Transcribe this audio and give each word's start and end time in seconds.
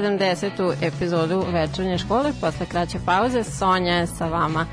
70. 0.00 0.74
epizodu 0.82 1.44
večernje 1.52 1.98
škole 1.98 2.32
posle 2.40 2.66
kraće 2.66 2.98
pauze. 3.06 3.44
Sonja 3.44 3.94
je 3.94 4.06
sa 4.06 4.26
vama. 4.26 4.66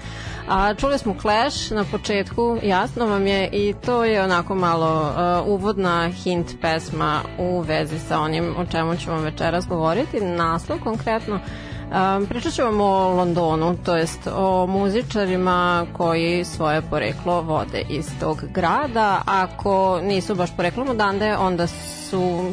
A, 0.50 0.74
čuli 0.74 0.98
smo 0.98 1.16
Clash 1.22 1.72
na 1.72 1.84
početku, 1.92 2.58
jasno 2.64 3.06
vam 3.06 3.28
je 3.28 3.50
i 3.52 3.74
to 3.86 4.04
je 4.04 4.24
onako 4.24 4.56
malo 4.56 5.02
uh, 5.02 5.48
uvodna 5.48 6.10
hint 6.10 6.48
pesma 6.62 7.22
u 7.40 7.62
vezi 7.62 8.00
sa 8.00 8.20
onim 8.20 8.56
o 8.58 8.66
čemu 8.66 8.98
ću 8.98 9.12
vam 9.12 9.24
večeras 9.24 9.68
govoriti. 9.68 10.22
Naslov 10.22 10.80
konkretno 10.84 11.40
Um, 11.88 12.26
pričat 12.26 12.54
ću 12.54 12.64
vam 12.64 12.82
o 12.82 13.10
Londonu, 13.10 13.78
to 13.86 13.96
jest 13.96 14.28
o 14.36 14.68
muzičarima 14.68 15.86
koji 15.94 16.44
svoje 16.44 16.82
poreklo 16.82 17.42
vode 17.42 17.82
iz 17.90 18.06
tog 18.20 18.44
grada. 18.54 19.22
Ako 19.26 20.00
nisu 20.04 20.36
baš 20.36 20.56
poreklom 20.56 20.90
odande, 20.90 21.38
onda 21.38 21.68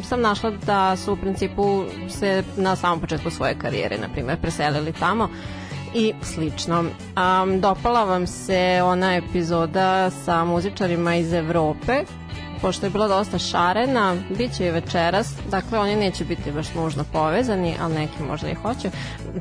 sam 0.03 0.21
našla 0.21 0.51
da 0.65 0.95
su 0.95 1.13
u 1.13 1.17
principu 1.17 1.83
se 2.09 2.43
na 2.57 2.75
samom 2.75 2.99
početku 2.99 3.29
svoje 3.29 3.55
karijere, 3.55 3.97
na 3.97 4.07
primjer, 4.09 4.37
preselili 4.37 4.93
tamo 4.93 5.29
i 5.93 6.13
slično. 6.23 6.79
Um, 6.79 7.61
dopala 7.61 8.03
vam 8.03 8.27
se 8.27 8.81
ona 8.83 9.15
epizoda 9.15 10.09
sa 10.11 10.43
muzičarima 10.45 11.15
iz 11.15 11.33
Evrope 11.33 12.03
pošto 12.65 12.85
je 12.85 12.89
bila 12.89 13.07
dosta 13.07 13.39
šarena, 13.39 14.15
bit 14.37 14.57
će 14.57 14.65
i 14.65 14.71
večeras, 14.71 15.33
dakle 15.51 15.79
oni 15.79 15.95
neće 15.95 16.25
biti 16.25 16.51
baš 16.51 16.73
nužno 16.73 17.03
povezani, 17.13 17.75
ali 17.81 17.93
neki 17.93 18.23
možda 18.23 18.49
i 18.49 18.53
hoće, 18.53 18.89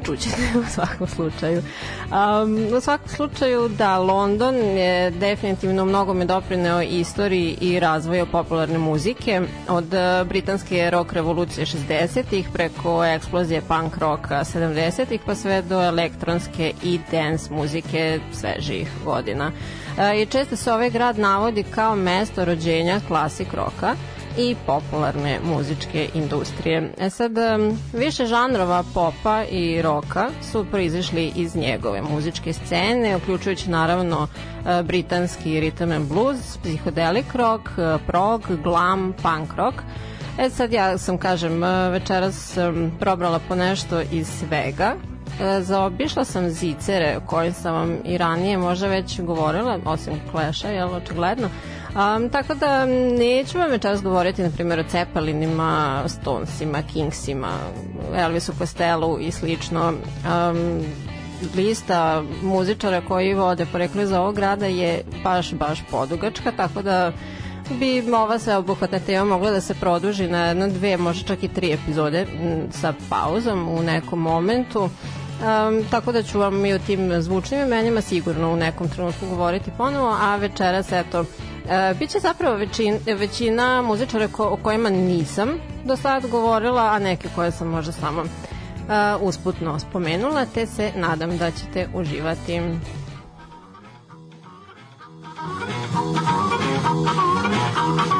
čućete 0.04 0.42
u 0.66 0.70
svakom 0.70 1.06
slučaju. 1.06 1.62
Um, 1.62 2.76
u 2.76 2.80
svakom 2.80 3.08
slučaju 3.08 3.68
da 3.68 3.98
London 3.98 4.54
je 4.54 5.10
definitivno 5.10 5.84
mnogo 5.84 6.14
me 6.14 6.24
doprineo 6.24 6.82
istoriji 6.82 7.58
i 7.60 7.80
razvoju 7.80 8.26
popularne 8.26 8.78
muzike 8.78 9.40
od 9.68 9.94
uh, 9.94 10.28
britanske 10.28 10.90
rock 10.90 11.12
revolucije 11.12 11.66
60-ih 11.66 12.48
preko 12.52 13.04
eksplozije 13.04 13.60
punk 13.60 13.96
roka 13.96 14.44
70-ih 14.44 15.20
pa 15.26 15.34
sve 15.34 15.62
do 15.62 15.82
elektronske 15.82 16.72
i 16.82 17.00
dance 17.10 17.54
muzike 17.54 18.20
svežih 18.32 18.90
godina. 19.04 19.52
Uh, 19.96 20.22
I 20.22 20.26
često 20.26 20.56
se 20.56 20.72
ovaj 20.72 20.90
grad 20.90 21.18
navodi 21.18 21.62
kao 21.62 21.96
mesto 21.96 22.44
rođenja 22.44 23.00
klasik 23.08 23.54
roka. 23.54 23.94
i 24.38 24.56
popularne 24.66 25.40
muzičke 25.44 26.08
industrije. 26.14 26.92
E 26.98 27.10
sad, 27.10 27.32
više 27.92 28.26
žanrova 28.26 28.84
popa 28.94 29.44
i 29.50 29.82
roka 29.82 30.28
su 30.52 30.66
proizišli 30.70 31.32
iz 31.36 31.56
njegove 31.56 32.02
muzičke 32.02 32.52
scene, 32.52 33.16
uključujući 33.16 33.70
naravno 33.70 34.28
e, 34.66 34.82
britanski 34.82 35.60
rhythm 35.60 35.96
and 35.96 36.08
blues, 36.08 36.58
psychedelic 36.64 37.34
rock, 37.34 37.68
e, 37.78 37.98
prog, 38.06 38.42
glam, 38.62 39.14
punk 39.22 39.54
rock. 39.56 39.76
E 40.38 40.50
sad 40.50 40.72
ja 40.72 40.98
sam, 40.98 41.18
kažem, 41.18 41.64
e, 41.64 41.90
večeras 41.90 42.58
probrala 43.00 43.40
po 43.48 43.54
nešto 43.54 44.00
iz 44.00 44.28
svega. 44.28 44.94
Zaobišla 45.60 46.24
sam 46.24 46.50
zicere 46.50 47.16
o 47.16 47.26
kojim 47.26 47.52
sam 47.52 47.74
vam 47.74 47.98
i 48.04 48.18
ranije 48.18 48.58
možda 48.58 48.86
već 48.86 49.20
govorila, 49.20 49.78
osim 49.84 50.12
Clash-a, 50.30 50.68
jel, 50.68 50.94
očigledno. 50.94 51.48
Um, 51.94 52.28
tako 52.28 52.54
da 52.54 52.86
neću 53.18 53.58
vam 53.58 53.70
večeras 53.70 54.02
govoriti 54.02 54.42
na 54.42 54.50
primjer 54.50 54.80
o 54.80 54.84
Cepelinima, 54.88 56.02
Stonesima, 56.06 56.82
Kingsima, 56.92 57.52
Elvisu 58.16 58.52
Costello 58.58 59.18
i 59.18 59.30
slično. 59.30 59.88
Um, 59.88 60.84
lista 61.56 62.22
muzičara 62.42 63.00
koji 63.00 63.34
vode 63.34 63.66
poreklo 63.66 64.02
iz 64.02 64.12
ovog 64.12 64.34
grada 64.34 64.66
je 64.66 65.02
baš, 65.24 65.52
baš 65.52 65.82
podugačka, 65.90 66.52
tako 66.56 66.82
da 66.82 67.12
bi 67.70 68.12
ova 68.12 68.38
sveobuhvatna 68.38 68.98
tema 68.98 69.24
mogla 69.24 69.50
da 69.50 69.60
se 69.60 69.74
produži 69.74 70.28
na 70.28 70.46
jedno, 70.46 70.68
dve, 70.68 70.96
možda 70.96 71.28
čak 71.28 71.42
i 71.42 71.48
tri 71.48 71.72
epizode 71.72 72.26
sa 72.70 72.94
pauzom 73.10 73.68
u 73.68 73.82
nekom 73.82 74.18
momentu. 74.18 74.88
Um, 75.34 75.84
tako 75.90 76.12
da 76.12 76.22
ću 76.22 76.38
vam 76.38 76.66
i 76.66 76.72
o 76.72 76.78
tim 76.78 77.22
zvučnim 77.22 77.60
imenima 77.60 78.00
sigurno 78.00 78.52
u 78.52 78.56
nekom 78.56 78.88
trenutku 78.88 79.26
govoriti 79.26 79.70
ponovo, 79.78 80.16
a 80.20 80.36
večeras 80.36 80.92
eto 80.92 81.24
E, 81.68 81.94
biće 81.98 82.20
zapravo 82.20 82.56
većin, 82.56 82.98
većina 83.06 83.82
muzičara 83.82 84.28
ko, 84.28 84.44
o 84.44 84.56
kojima 84.56 84.90
nisam 84.90 85.48
do 85.84 85.96
sad 85.96 86.26
govorila, 86.26 86.82
a 86.82 86.98
neke 86.98 87.28
koje 87.34 87.50
sam 87.50 87.68
možda 87.68 87.92
samo 87.92 88.22
uh, 88.22 88.28
usputno 89.20 89.78
spomenula, 89.78 90.46
te 90.54 90.66
se 90.66 90.92
nadam 90.96 91.38
da 91.38 91.50
ćete 91.50 91.88
uživati. 91.94 92.60
you 97.96 98.13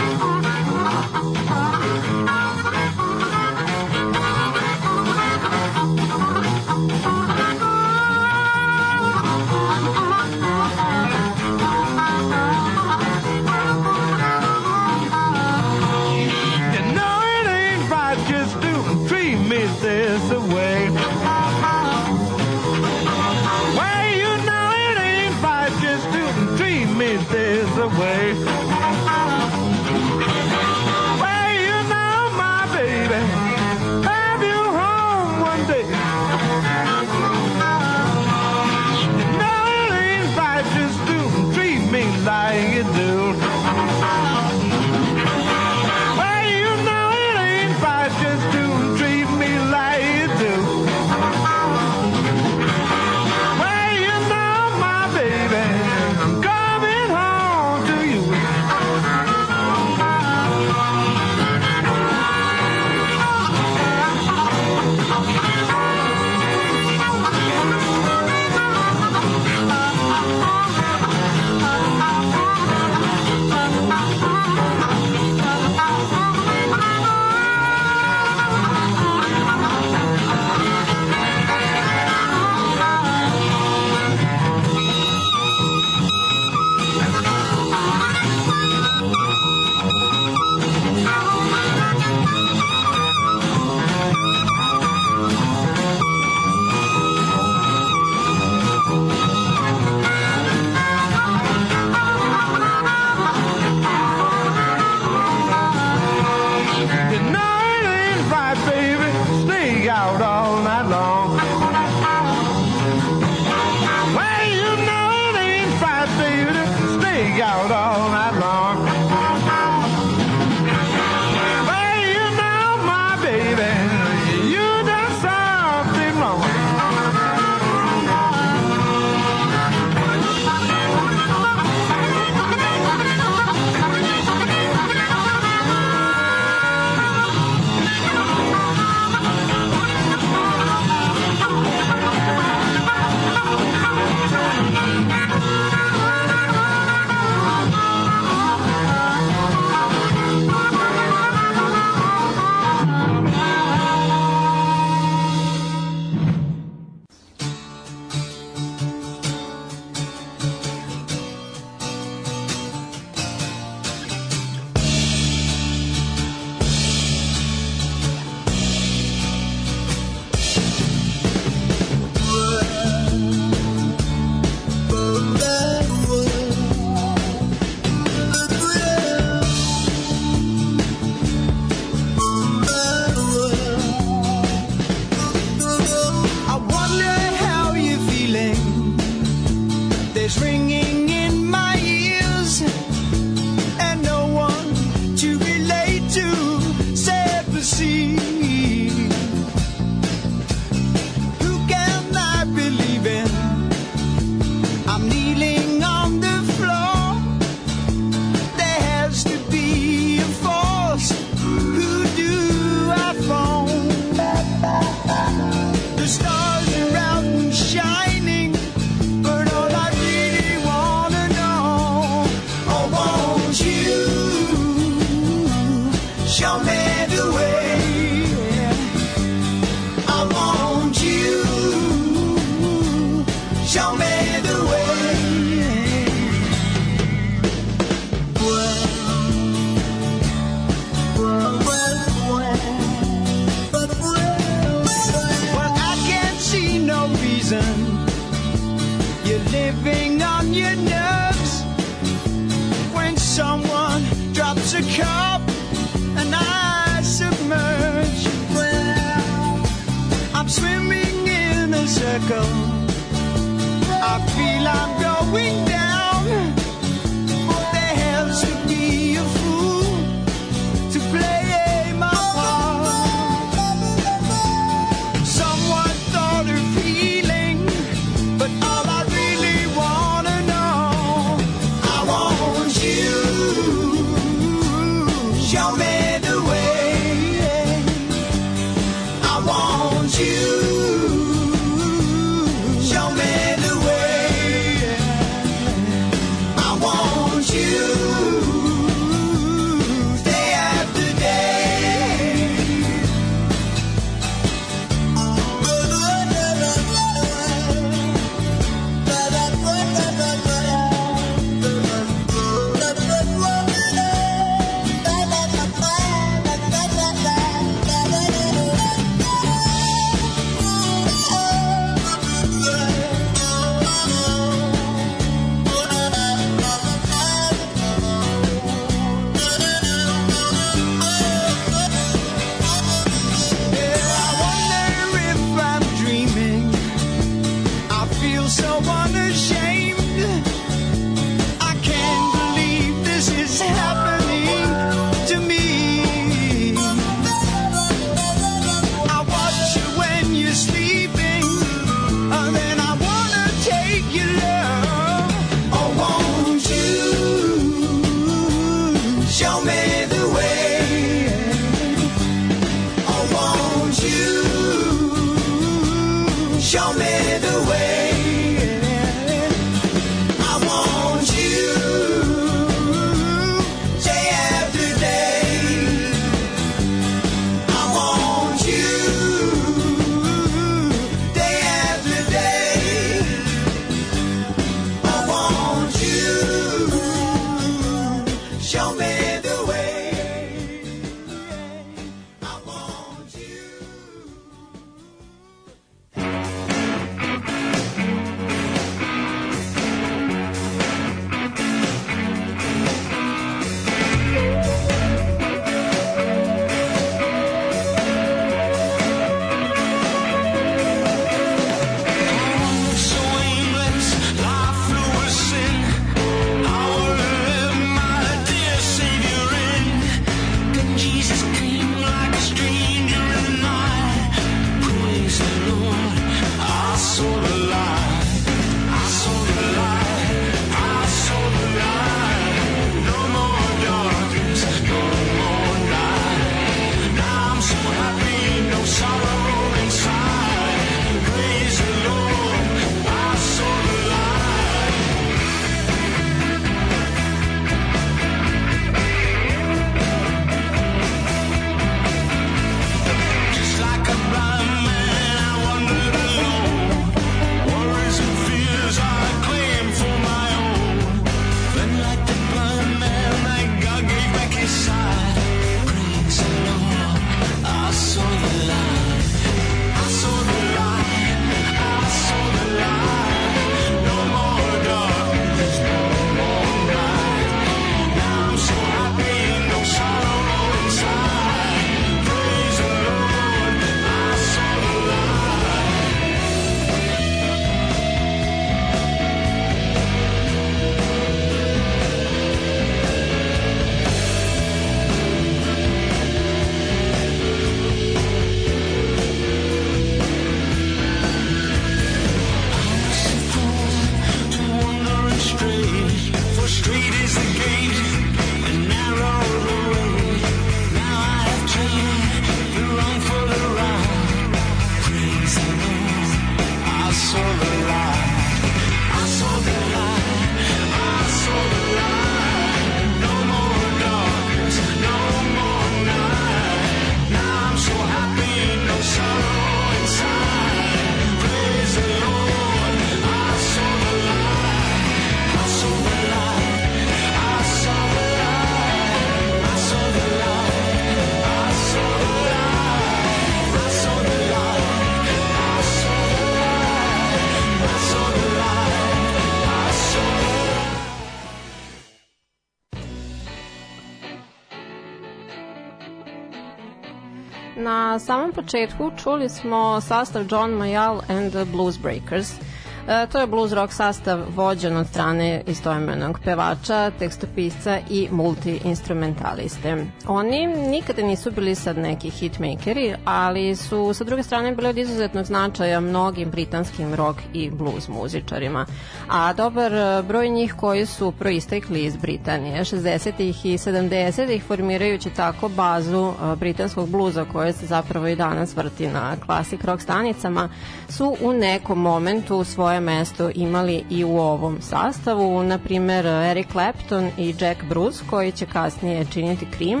samom 558.18 558.52
početku 558.52 559.10
čuli 559.22 559.48
smo 559.48 560.00
sastav 560.00 560.46
John 560.50 560.70
Mayall 560.70 561.20
and 561.28 561.52
the 561.52 561.64
Blues 561.64 561.98
Breakers– 561.98 562.52
E, 563.08 563.26
to 563.26 563.38
je 563.40 563.46
blues 563.46 563.72
rock 563.72 563.92
sastav 563.92 564.40
vođen 564.54 564.96
od 564.96 565.06
strane 565.06 565.62
istoimenog 565.66 566.40
pevača, 566.44 567.10
tekstopisca 567.18 567.98
i 568.10 568.28
multi-instrumentaliste. 568.30 570.06
Oni 570.26 570.66
nikada 570.66 571.22
nisu 571.22 571.50
bili 571.50 571.74
sad 571.74 571.98
neki 571.98 572.30
hitmakeri, 572.30 573.14
ali 573.24 573.76
su 573.76 574.14
sa 574.14 574.24
druge 574.24 574.42
strane 574.42 574.72
bili 574.72 574.88
od 574.88 574.98
izuzetnog 574.98 575.44
značaja 575.44 576.00
mnogim 576.00 576.50
britanskim 576.50 577.14
rock 577.14 577.40
i 577.52 577.70
blues 577.70 578.08
muzičarima. 578.08 578.86
A 579.28 579.52
dobar 579.52 579.94
e, 579.94 580.22
broj 580.22 580.48
njih 580.48 580.74
koji 580.74 581.06
su 581.06 581.32
proistekli 581.38 582.04
iz 582.04 582.16
Britanije, 582.16 582.84
60-ih 582.84 583.66
i 583.66 583.78
70-ih 583.78 584.64
formirajući 584.64 585.30
tako 585.30 585.68
bazu 585.68 586.28
e, 586.28 586.56
britanskog 586.56 587.08
bluza 587.08 587.44
koje 587.52 587.72
se 587.72 587.86
zapravo 587.86 588.26
i 588.26 588.36
danas 588.36 588.76
vrti 588.76 589.06
na 589.06 589.36
klasik 589.46 589.84
rock 589.84 590.02
stanicama, 590.02 590.68
su 591.08 591.36
u 591.40 591.52
nekom 591.52 592.00
momentu 592.00 592.64
svoje 592.64 592.95
svoje 592.96 593.00
mesto 593.00 593.50
imali 593.54 594.04
i 594.10 594.24
u 594.24 594.38
ovom 594.38 594.78
sastavu, 594.80 595.62
na 595.62 595.78
primer 595.78 596.26
Eric 596.26 596.66
Clapton 596.72 597.30
i 597.38 597.54
Jack 597.60 597.84
Bruce 597.84 598.24
koji 598.30 598.52
će 598.52 598.66
kasnije 598.66 599.26
činiti 599.32 599.66
Cream, 599.76 600.00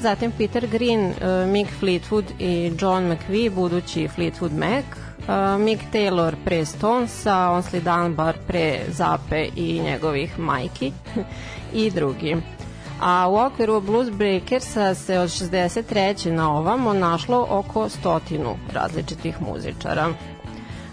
zatim 0.00 0.32
Peter 0.38 0.66
Green, 0.66 1.06
uh, 1.06 1.50
Mick 1.50 1.70
Fleetwood 1.80 2.24
i 2.38 2.72
John 2.80 3.12
McVie, 3.12 3.50
budući 3.50 4.08
Fleetwood 4.16 4.52
Mac, 4.52 4.84
uh, 5.18 5.60
Mick 5.60 5.82
Taylor 5.92 6.34
pre 6.44 6.64
Stonesa, 6.64 7.36
Onsley 7.36 7.80
Dunbar 7.80 8.36
pre 8.46 8.80
Zape 8.88 9.48
i 9.56 9.80
njegovih 9.80 10.38
majki 10.38 10.92
i 11.82 11.90
drugi. 11.90 12.36
A 13.00 13.28
u 13.28 13.36
okviru 13.36 13.80
Blues 13.80 14.10
Breakersa 14.10 14.94
se 14.94 15.18
od 15.18 15.28
63. 15.28 16.30
na 16.30 16.56
ovamo 16.56 16.92
našlo 16.92 17.46
oko 17.50 17.88
stotinu 17.88 18.56
različitih 18.72 19.42
muzičara. 19.42 20.08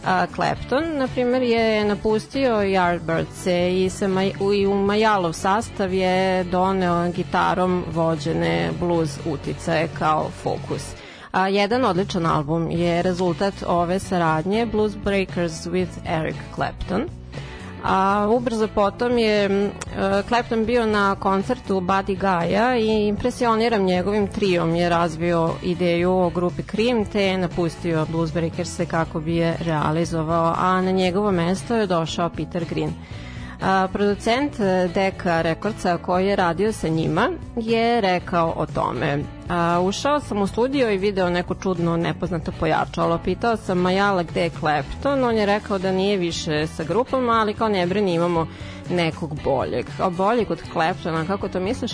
A, 0.06 0.28
Clapton, 0.36 0.98
na 0.98 1.08
primjer, 1.08 1.42
je 1.42 1.86
napustio 1.86 2.54
Yardbirds 2.54 3.48
i, 3.48 4.08
Maj, 4.08 4.32
i 4.56 4.68
u 4.68 4.74
Majalov 4.74 5.34
sastav 5.34 5.94
je 5.94 6.44
doneo 6.44 7.12
gitarom 7.12 7.84
vođene 7.92 8.72
blues 8.80 9.20
uticaje 9.26 9.90
kao 10.00 10.30
fokus. 10.44 10.92
A, 11.32 11.48
jedan 11.48 11.86
odličan 11.86 12.26
album 12.26 12.72
je 12.72 13.02
rezultat 13.02 13.54
ove 13.68 14.00
saradnje 14.00 14.66
Blues 14.66 14.96
Breakers 14.96 15.68
with 15.68 15.90
Eric 16.06 16.36
Clapton– 16.56 17.08
a 17.84 18.28
ubrzo 18.30 18.68
potom 18.68 19.18
je 19.18 19.50
uh, 19.50 20.28
Clapton 20.28 20.66
bio 20.66 20.86
na 20.86 21.16
koncertu 21.16 21.80
Buddy 21.82 22.18
Gaja 22.18 22.78
i 22.78 23.08
impresioniram 23.08 23.84
njegovim 23.84 24.28
trijom 24.28 24.76
je 24.76 24.90
razvio 24.90 25.54
ideju 25.64 26.12
o 26.12 26.30
grupi 26.30 26.64
Cream 26.64 27.06
te 27.06 27.24
je 27.24 27.38
napustio 27.38 28.06
Bluesbreakers 28.06 28.82
kako 28.88 29.20
bi 29.20 29.36
je 29.36 29.58
realizovao, 29.60 30.54
a 30.58 30.82
na 30.82 30.92
njegovo 30.92 31.32
mesto 31.32 31.76
je 31.76 31.88
došao 31.88 32.30
Peter 32.30 32.66
Green. 32.70 32.94
A, 33.62 33.88
producent 33.94 34.60
e, 34.60 34.90
Deka 34.94 35.42
Rekordca 35.42 35.98
koji 35.98 36.28
je 36.28 36.36
radio 36.36 36.72
sa 36.72 36.88
njima 36.88 37.30
je 37.56 38.02
rekao 38.02 38.54
o 38.58 38.66
tome. 38.66 39.20
A, 39.54 39.82
ušao 39.82 40.20
sam 40.20 40.42
u 40.42 40.48
studio 40.48 40.92
i 40.92 40.98
video 40.98 41.30
neko 41.30 41.56
čudno 41.56 41.98
nepoznato 41.98 42.52
pojačalo. 42.60 43.20
Pitao 43.24 43.58
sam 43.58 43.78
Majala 43.78 44.24
gde 44.24 44.42
je 44.42 44.50
Clapton, 44.60 45.24
on 45.24 45.38
je 45.38 45.46
rekao 45.46 45.78
da 45.78 45.92
nije 45.92 46.18
više 46.18 46.68
sa 46.68 46.84
grupom, 46.84 47.30
ali 47.30 47.54
kao 47.54 47.70
ne 47.70 47.88
brini 47.88 48.14
imamo 48.14 48.48
nekog 48.90 49.44
boljeg. 49.44 49.86
A 50.00 50.10
boljeg 50.10 50.52
od 50.52 50.62
Claptona, 50.74 51.26
kako 51.26 51.48
to 51.48 51.60
misliš? 51.60 51.92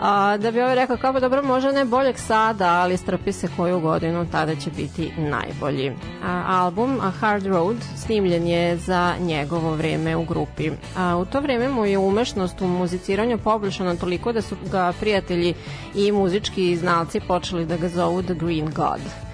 A, 0.00 0.36
da 0.36 0.50
bi 0.50 0.60
ovaj 0.60 0.74
rekao 0.74 0.96
kao 0.96 1.12
pa 1.12 1.20
dobro 1.20 1.42
može 1.42 1.72
ne 1.72 1.84
boljeg 1.84 2.18
sada, 2.18 2.68
ali 2.68 2.96
strpi 2.96 3.32
se 3.32 3.48
koju 3.56 3.80
godinu, 3.80 4.26
tada 4.32 4.54
će 4.54 4.70
biti 4.70 5.12
najbolji. 5.18 5.92
A, 6.24 6.44
album 6.48 6.98
A 7.02 7.10
Hard 7.10 7.46
Road 7.46 7.76
snimljen 7.96 8.46
je 8.46 8.76
za 8.76 9.14
njegovo 9.20 9.74
vreme 9.74 10.16
u 10.16 10.24
grupi. 10.24 10.70
A, 10.96 11.16
u 11.16 11.24
to 11.24 11.40
vreme 11.40 11.68
mu 11.68 11.84
je 11.84 11.98
umešnost 11.98 12.60
u 12.60 12.66
muziciranju 12.66 13.38
poboljšana 13.38 13.96
toliko 13.96 14.32
da 14.32 14.42
su 14.42 14.56
ga 14.72 14.92
prijatelji 15.00 15.54
i 15.94 16.12
muzički 16.12 16.76
znalci 16.76 17.20
počeli 17.20 17.66
da 17.66 17.76
ga 17.76 17.88
zovu 17.88 18.22
The 18.22 18.34
Green 18.34 18.70
God. 18.74 19.29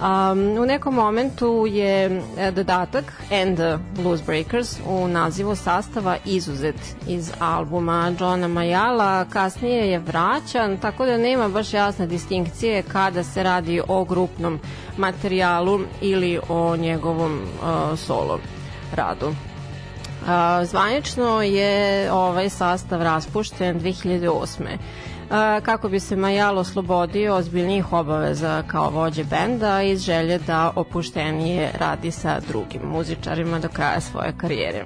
Um, 0.00 0.58
u 0.58 0.66
nekom 0.66 0.94
momentu 0.94 1.66
je 1.68 2.22
e, 2.38 2.50
dodatak 2.50 3.12
And 3.30 3.56
the 3.56 3.78
Blues 4.02 4.22
Breakers 4.22 4.76
u 4.86 5.08
nazivu 5.08 5.56
sastava 5.56 6.16
izuzet 6.24 6.96
iz 7.08 7.32
albuma 7.38 8.12
Johna 8.20 8.48
Majala, 8.48 9.24
kasnije 9.24 9.90
je 9.90 9.98
vraćan, 9.98 10.76
tako 10.76 11.06
da 11.06 11.16
nema 11.16 11.48
baš 11.48 11.72
jasne 11.72 12.06
distinkcije 12.06 12.82
kada 12.82 13.22
se 13.22 13.42
radi 13.42 13.82
o 13.88 14.04
grupnom 14.04 14.60
materijalu 14.96 15.80
ili 16.00 16.40
o 16.48 16.76
njegovom 16.76 17.40
uh, 17.42 17.98
solo 17.98 18.38
radu. 18.94 19.26
Uh, 19.26 20.66
zvanično 20.66 21.42
je 21.42 22.12
ovaj 22.12 22.48
sastav 22.48 23.02
raspušten 23.02 23.80
2008 23.80 24.76
kako 25.62 25.88
bi 25.88 26.00
se 26.00 26.16
Majal 26.16 26.58
oslobodio 26.58 27.34
ozbiljnijih 27.34 27.92
obaveza 27.92 28.62
kao 28.66 28.90
vođe 28.90 29.24
benda 29.24 29.82
iz 29.82 30.00
želje 30.00 30.38
da 30.38 30.72
opuštenije 30.76 31.72
radi 31.78 32.10
sa 32.10 32.40
drugim 32.48 32.82
muzičarima 32.82 33.58
do 33.58 33.68
kraja 33.68 34.00
svoje 34.00 34.32
karijere. 34.38 34.84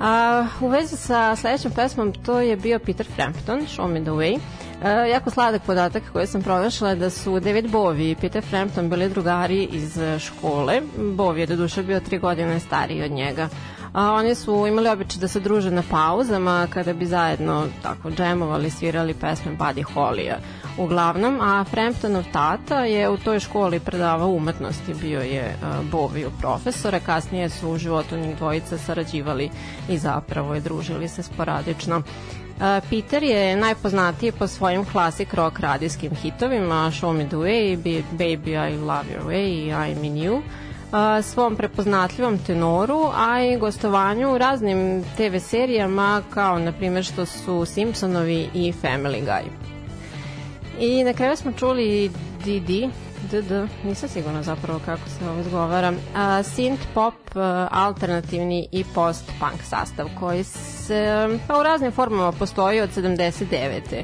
A, 0.00 0.46
u 0.60 0.68
vezi 0.68 0.96
sa 0.96 1.36
sledećom 1.36 1.72
pesmom 1.72 2.12
to 2.12 2.40
je 2.40 2.56
bio 2.56 2.78
Peter 2.78 3.06
Frampton, 3.14 3.60
Show 3.60 3.88
Me 3.88 4.00
The 4.00 4.10
Way. 4.10 4.38
E, 4.84 5.08
jako 5.08 5.30
sladak 5.30 5.62
podatak 5.62 6.02
koji 6.12 6.26
sam 6.26 6.42
pronašla 6.42 6.94
da 6.94 7.10
su 7.10 7.40
David 7.40 7.66
Bowie 7.66 8.10
i 8.10 8.16
Peter 8.20 8.44
Frampton 8.44 8.90
bili 8.90 9.08
drugari 9.08 9.64
iz 9.64 9.98
škole. 10.18 10.80
Bowie 10.98 11.38
je 11.38 11.46
do 11.46 11.56
duše 11.56 11.82
bio 11.82 12.00
tri 12.00 12.18
godine 12.18 12.60
stariji 12.60 13.02
od 13.02 13.10
njega 13.10 13.48
a 13.96 14.12
oni 14.12 14.34
su 14.34 14.66
imali 14.66 14.88
običaj 14.88 15.20
da 15.20 15.28
se 15.28 15.40
druže 15.40 15.70
na 15.70 15.82
pauzama 15.90 16.66
kada 16.70 16.92
bi 16.92 17.06
zajedno 17.06 17.66
tako 17.82 18.10
džemovali, 18.10 18.70
svirali 18.70 19.14
pesme 19.14 19.56
Buddy 19.58 19.84
Holly-a. 19.94 20.36
Uglavnom, 20.78 21.40
a 21.40 21.64
Framptonov 21.64 22.24
tata 22.32 22.84
je 22.84 23.08
u 23.08 23.16
toj 23.16 23.40
školi 23.40 23.80
predavao 23.80 24.28
umetnosti, 24.28 24.94
bio 24.94 25.20
je 25.20 25.56
uh, 25.62 25.90
Boviju 25.90 26.30
profesora, 26.40 27.00
kasnije 27.00 27.48
su 27.48 27.70
u 27.70 27.78
životu 27.78 28.16
njih 28.16 28.36
dvojica 28.36 28.78
sarađivali 28.78 29.50
i 29.88 29.98
zapravo 29.98 30.54
je 30.54 30.60
družili 30.60 31.08
se 31.08 31.22
sporadično. 31.22 31.96
Uh, 31.96 32.62
Peter 32.90 33.22
je 33.22 33.56
najpoznatiji 33.56 34.32
po 34.32 34.46
svojim 34.46 34.84
klasik 34.84 35.34
rock 35.34 35.60
radijskim 35.60 36.14
hitovima 36.14 36.90
Show 36.90 37.12
Me 37.12 37.26
The 37.26 37.36
Way, 37.36 37.76
Baby 38.12 38.72
I 38.72 38.76
Love 38.76 39.04
Your 39.16 39.26
Way 39.26 39.66
i 39.66 39.70
I'm 39.70 40.04
In 40.04 40.14
You 40.14 40.42
svom 41.22 41.56
prepoznatljivom 41.56 42.38
tenoru, 42.38 43.10
a 43.14 43.42
i 43.42 43.56
gostovanju 43.56 44.34
u 44.34 44.38
raznim 44.38 45.04
TV 45.16 45.36
serijama 45.38 46.22
kao 46.30 46.58
na 46.58 46.72
primjer 46.72 47.04
što 47.04 47.26
su 47.26 47.64
Simpsonovi 47.64 48.48
i 48.54 48.72
Family 48.82 49.24
Guy. 49.24 49.42
I 50.80 51.04
na 51.04 51.12
kraju 51.12 51.36
smo 51.36 51.52
čuli 51.52 52.10
DD, 52.44 52.70
DD, 53.30 53.68
nisam 53.84 54.08
sigurna 54.08 54.42
zapravo 54.42 54.80
kako 54.84 55.08
se 55.08 55.28
ovo 55.30 55.40
izgovara, 55.40 55.90
uh, 55.90 55.96
synth 56.18 56.84
pop, 56.94 57.14
uh, 57.14 57.42
alternativni 57.70 58.68
i 58.72 58.84
post-punk 58.94 59.62
sastav 59.62 60.08
koji 60.20 60.44
se 60.44 61.28
pa, 61.48 61.60
u 61.60 61.62
raznim 61.62 61.92
formama 61.92 62.32
postoji 62.32 62.80
od 62.80 62.90
79 62.96 64.02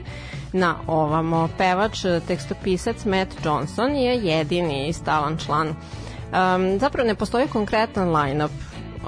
na 0.53 0.77
ovamo. 0.87 1.49
Pevač, 1.59 2.05
tekstopisac 2.27 3.05
Matt 3.05 3.45
Johnson 3.45 3.95
je 3.95 4.15
jedini 4.15 4.93
stalan 4.93 5.39
član 5.47 5.75
Um, 6.33 6.79
zapravo 6.79 7.07
ne 7.07 7.15
postoji 7.15 7.49
konkretan 7.49 8.17
line-up 8.17 8.51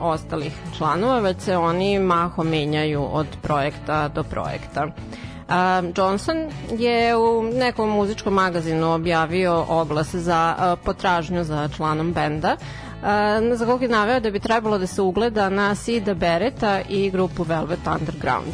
ostalih 0.00 0.52
članova, 0.78 1.18
već 1.20 1.40
se 1.40 1.56
oni 1.56 1.98
maho 1.98 2.44
menjaju 2.44 3.08
od 3.12 3.26
projekta 3.42 4.08
do 4.08 4.22
projekta. 4.22 4.84
Uh, 4.84 5.54
Johnson 5.96 6.37
je 6.78 7.16
u 7.16 7.42
nekom 7.42 7.88
muzičkom 7.90 8.34
magazinu 8.34 8.92
objavio 8.92 9.64
oglas 9.68 10.14
za 10.14 10.54
uh, 10.58 10.84
potražnju 10.84 11.44
za 11.44 11.68
članom 11.76 12.12
benda, 12.12 12.56
uh, 12.56 13.08
za 13.56 13.66
kog 13.66 13.82
je 13.82 13.88
naveo 13.88 14.20
da 14.20 14.30
bi 14.30 14.40
trebalo 14.40 14.78
da 14.78 14.87
se 14.87 15.02
ugleda 15.02 15.48
na 15.48 15.74
Sida 15.74 16.14
Bereta 16.14 16.80
i 16.88 17.10
grupu 17.10 17.42
Velvet 17.42 17.87
Underground. 17.87 18.52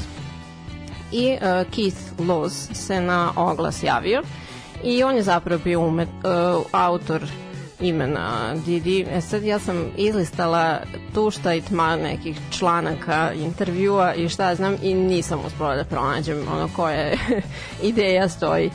I 1.12 1.32
uh, 1.32 1.70
Keith 1.70 1.98
Laws 2.18 2.68
se 2.72 3.00
na 3.00 3.32
oglas 3.36 3.82
javio 3.82 4.22
i 4.84 5.02
on 5.02 5.16
je 5.16 5.22
zapravo 5.22 5.60
bio 5.64 5.80
umet, 5.80 6.08
uh, 6.08 6.62
autor 6.72 7.22
imena 7.80 8.54
Didi. 8.66 9.06
E 9.10 9.20
sad 9.20 9.42
ja 9.42 9.58
sam 9.58 9.84
izlistala 9.96 10.78
tušta 11.14 11.54
i 11.54 11.60
tma 11.60 11.96
nekih 11.96 12.38
članaka, 12.50 13.32
intervjua 13.32 14.14
i 14.14 14.28
šta 14.28 14.54
znam 14.54 14.76
i 14.82 14.94
nisam 14.94 15.40
uspela 15.46 15.76
da 15.76 15.84
pronađem 15.84 16.38
ono 16.52 16.68
koje 16.76 17.18
ideja 17.82 18.28
stoji 18.28 18.70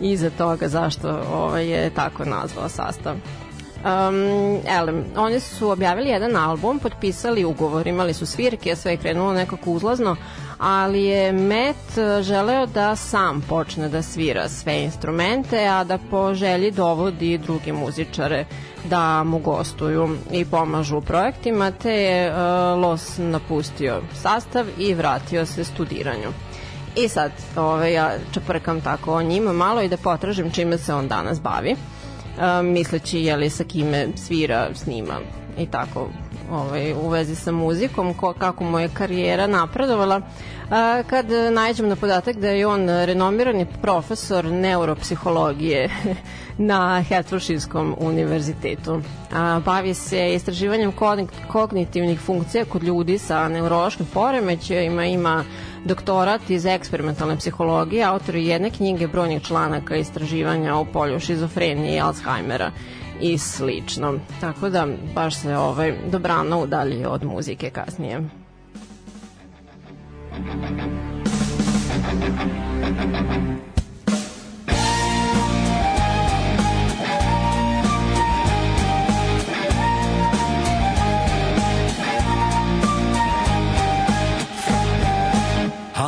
iza 0.00 0.30
toga 0.30 0.68
zašto 0.68 1.22
ovaj, 1.32 1.66
je 1.66 1.90
tako 1.90 2.24
nazvao 2.24 2.68
sastav. 2.68 3.16
Um, 3.84 4.60
elem, 4.66 5.04
oni 5.16 5.40
su 5.40 5.70
objavili 5.70 6.08
jedan 6.08 6.36
album, 6.36 6.78
potpisali 6.78 7.44
ugovor, 7.44 7.86
imali 7.86 8.14
su 8.14 8.26
svirke, 8.26 8.76
sve 8.76 8.92
je 8.92 8.96
krenulo 8.96 9.32
nekako 9.32 9.70
uzlazno, 9.70 10.16
ali 10.58 11.04
je 11.04 11.32
Met 11.32 11.98
e, 11.98 12.22
želeo 12.22 12.66
da 12.66 12.96
sam 12.96 13.40
počne 13.48 13.88
da 13.88 14.02
svira 14.02 14.48
sve 14.48 14.82
instrumente, 14.82 15.66
a 15.66 15.84
da 15.84 15.98
po 16.10 16.34
želji 16.34 16.70
dovodi 16.70 17.38
druge 17.38 17.72
muzičare 17.72 18.44
da 18.84 19.24
mu 19.24 19.38
gostuju 19.38 20.16
i 20.32 20.44
pomažu 20.44 20.96
u 20.96 21.00
projektima, 21.00 21.70
te 21.70 21.92
je 21.92 22.30
uh, 22.30 22.36
Los 22.82 23.18
napustio 23.18 24.02
sastav 24.14 24.66
i 24.78 24.94
vratio 24.94 25.46
se 25.46 25.64
studiranju. 25.64 26.28
I 26.96 27.08
sad, 27.08 27.32
ove, 27.56 27.92
ja 27.92 28.12
čeprkam 28.32 28.80
tako 28.80 29.14
o 29.14 29.22
njima 29.22 29.52
malo 29.52 29.82
i 29.82 29.88
da 29.88 29.96
potražim 29.96 30.50
čime 30.50 30.78
se 30.78 30.94
on 30.94 31.08
danas 31.08 31.40
bavi, 31.40 31.76
misleći 32.62 33.18
je 33.18 33.36
li 33.36 33.50
sa 33.50 33.64
kime 33.64 34.08
svira, 34.16 34.68
snima 34.74 35.14
i 35.58 35.66
tako 35.66 36.08
ovaj, 36.50 36.92
u 36.92 37.08
vezi 37.08 37.34
sa 37.34 37.52
muzikom, 37.52 38.14
ko, 38.14 38.32
kako 38.32 38.64
mu 38.64 38.78
je 38.78 38.88
karijera 38.88 39.46
napredovala. 39.46 40.20
A, 40.70 41.02
kad 41.06 41.26
nađem 41.52 41.88
na 41.88 41.96
podatak 41.96 42.36
da 42.36 42.48
je 42.48 42.66
on 42.66 42.88
renomirani 42.88 43.66
profesor 43.82 44.44
neuropsihologije 44.44 45.90
na 46.70 47.02
Hertfordshirskom 47.08 47.94
univerzitetu. 47.98 49.00
A, 49.32 49.60
bavi 49.64 49.94
se 49.94 50.34
istraživanjem 50.34 50.92
kognitivnih 51.48 52.20
funkcija 52.20 52.64
kod 52.64 52.82
ljudi 52.82 53.18
sa 53.18 53.48
neurološkim 53.48 54.06
poremećajima, 54.06 55.04
ima 55.04 55.44
doktorat 55.84 56.50
iz 56.50 56.66
eksperimentalne 56.66 57.36
psihologije, 57.36 58.04
autor 58.04 58.36
jedne 58.36 58.70
knjige 58.70 59.06
brojnih 59.06 59.42
članaka 59.42 59.96
istraživanja 59.96 60.76
o 60.76 60.84
polju 60.84 61.20
šizofrenije 61.20 61.96
i 61.96 62.00
Alzheimera 62.00 62.70
i 63.22 63.38
slično. 63.38 64.14
Tako 64.40 64.68
da 64.70 64.86
baš 65.14 65.34
se 65.34 65.56
ovaj 65.56 65.94
dobrano 66.10 66.60
udalji 66.60 67.04
od 67.06 67.24
muzike 67.24 67.70
kasnije. 67.70 68.20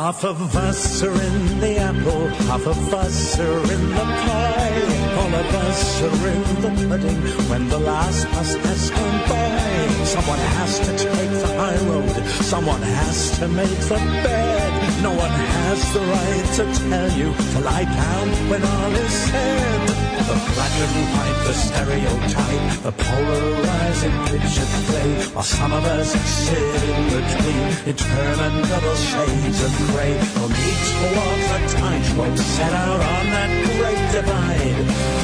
Half 0.05 0.23
of 0.23 0.55
us 0.55 1.01
are 1.01 1.19
in 1.19 1.59
the 1.59 1.77
apple, 1.77 2.27
half 2.45 2.67
of 2.67 2.93
us 2.93 3.39
are 3.39 3.73
in 3.73 3.89
the 3.89 4.05
pie. 4.21 5.15
All 5.17 5.33
of 5.33 5.55
us 5.65 6.03
are 6.03 6.27
in 6.27 6.43
the 6.61 6.69
pudding 6.87 7.21
when 7.49 7.67
the 7.69 7.79
last 7.79 8.29
bus 8.29 8.53
has 8.53 8.91
gone 8.91 9.19
by. 9.27 10.05
Someone 10.05 10.37
has 10.37 10.79
to 10.81 10.91
take 10.95 11.31
the 11.31 11.47
high 11.57 11.79
road, 11.89 12.23
someone 12.45 12.83
has 12.83 13.39
to 13.39 13.47
make 13.47 13.79
the 13.89 13.97
bed. 14.21 15.01
No 15.01 15.09
one 15.09 15.31
has 15.31 15.93
the 15.95 16.01
right 16.01 16.45
to 16.57 16.65
tell 16.87 17.11
you 17.17 17.33
to 17.33 17.59
lie 17.61 17.85
down 17.85 18.29
when 18.47 18.61
all 18.63 18.91
is 18.93 19.11
said. 19.11 20.14
The 20.35 20.65
and 20.83 21.07
white, 21.15 21.39
the 21.47 21.53
stereotype, 21.53 22.67
the 22.83 22.91
polarizing 22.91 24.17
picture 24.27 24.67
play, 24.87 25.09
while 25.33 25.43
some 25.43 25.71
of 25.71 25.83
us 25.85 26.11
sit 26.11 26.59
in 26.59 27.03
between, 27.15 27.65
interminable 27.87 28.95
shades 28.95 29.63
of 29.63 29.71
grey. 29.87 30.15
To 30.35 31.07
walk 31.15 31.39
the 31.51 31.59
tightrope 31.79 32.37
set 32.37 32.73
out 32.73 32.99
on 32.99 33.25
that 33.35 33.51
great 33.79 34.03
divide. 34.11 34.79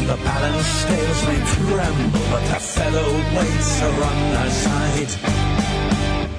The 0.08 0.18
balance 0.24 0.72
scales 0.82 1.22
may 1.28 1.40
tremble, 1.56 2.24
but 2.32 2.44
the 2.52 2.60
featherweights 2.74 3.72
are 3.88 4.00
on 4.10 4.20
our 4.40 4.52
side. 4.64 5.12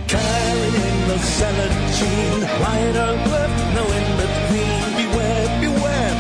Carrying 0.09 1.01
the 1.09 1.19
salad 1.19 1.75
gene, 1.97 2.45
or 2.97 3.15
left, 3.33 3.59
no 3.77 3.85
in 3.99 4.07
between. 4.17 4.82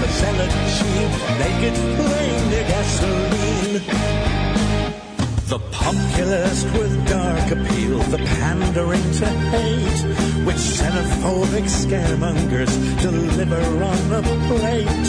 The 0.03 0.09
salad 0.09 0.51
gene, 0.75 1.15
naked 1.39 1.77
flame 1.97 2.51
near 2.51 2.67
gasoline. 2.67 3.77
The 5.47 5.61
populist 5.71 6.67
with 6.77 7.09
dark 7.09 7.51
appeal, 7.53 7.99
the 8.11 8.19
pandering 8.19 9.09
to 9.21 9.29
hate, 9.53 10.01
which 10.45 10.57
xenophobic 10.57 11.67
scaremongers 11.71 12.73
deliver 13.01 13.63
on 13.85 14.13
a 14.13 14.23
plate 14.49 15.07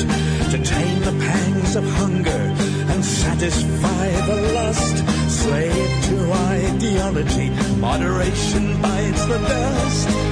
to 0.52 0.64
tame 0.64 1.00
the 1.00 1.18
pangs 1.26 1.76
of 1.76 1.86
hunger 1.98 2.44
and 2.92 3.04
satisfy 3.04 4.12
the 4.28 4.54
lust. 4.54 4.98
Slave 5.28 6.04
to 6.06 6.34
ideology, 6.34 7.50
moderation 7.80 8.80
bites 8.80 9.26
the 9.26 9.40
dust. 9.40 10.23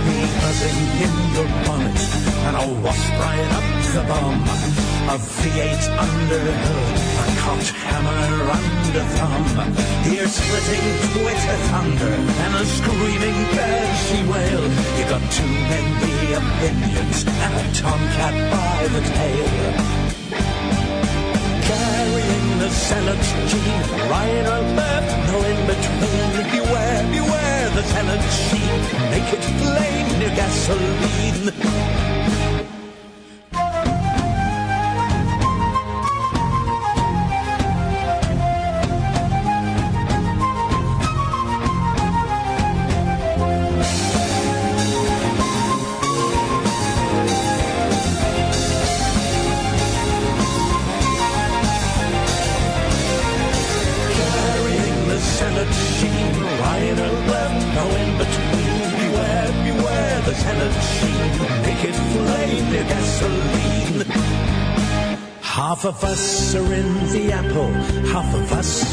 Buzzing 0.51 0.83
in 1.05 1.15
the 1.31 1.43
bonnet 1.65 2.01
and 2.45 2.55
a 2.57 2.81
wasp 2.83 3.09
right 3.23 3.51
up 3.55 3.67
the 3.95 4.03
bum. 4.03 4.35
A 5.07 5.15
V8 5.15 5.83
underhood, 6.03 6.97
a 7.21 7.39
cocked 7.39 7.69
hammer 7.71 8.51
under 8.51 9.05
thumb. 9.15 9.71
Ear 10.11 10.27
splitting 10.27 10.87
Twitter 11.13 11.57
thunder 11.71 12.15
and 12.43 12.55
a 12.55 12.65
screaming 12.65 13.39
banshee 13.55 14.27
wail. 14.27 14.63
You 14.97 15.05
got 15.07 15.23
too 15.31 15.47
many 15.71 16.33
opinions 16.33 17.23
and 17.25 17.53
a 17.55 17.73
tomcat 17.73 18.35
by 18.51 18.87
the 18.89 19.01
tail 19.07 20.00
the 22.61 22.69
zealot's 22.69 23.31
gene. 23.49 23.81
Right 24.07 24.45
or 24.53 24.61
left, 24.77 25.11
no 25.29 25.37
in 25.51 25.59
between. 25.71 26.29
Beware, 26.53 27.01
beware 27.17 27.69
the 27.77 27.83
zealot's 27.91 28.33
sheen. 28.47 28.81
Make 29.09 29.29
it 29.33 29.43
flame 29.59 30.19
near 30.19 30.33
gasoline. 30.35 32.10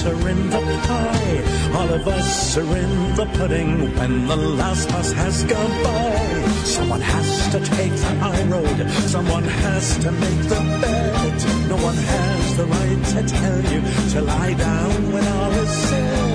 Are 0.08 0.28
in 0.28 0.50
the 0.50 0.60
pie. 0.86 1.42
All 1.78 1.90
of 1.92 2.08
us 2.08 2.56
are 2.56 2.76
in 2.76 3.14
the 3.14 3.26
pudding 3.36 3.94
when 3.96 4.26
the 4.26 4.36
last 4.36 4.88
bus 4.88 5.12
has 5.12 5.44
gone 5.44 5.82
by. 5.82 6.52
Someone 6.64 7.00
has 7.00 7.48
to 7.52 7.60
take 7.76 7.92
the 7.92 8.14
high 8.24 8.44
road, 8.44 8.90
someone 9.14 9.44
has 9.44 9.98
to 9.98 10.10
make 10.12 10.42
the 10.52 10.60
bed. 10.82 11.68
No 11.68 11.76
one 11.76 11.96
has 11.96 12.56
the 12.56 12.66
right 12.66 13.04
to 13.14 13.20
tell 13.36 13.60
you 13.72 13.80
to 14.12 14.20
lie 14.22 14.54
down 14.54 15.12
when 15.12 15.26
all 15.28 15.52
is 15.52 15.70
said. 15.88 16.27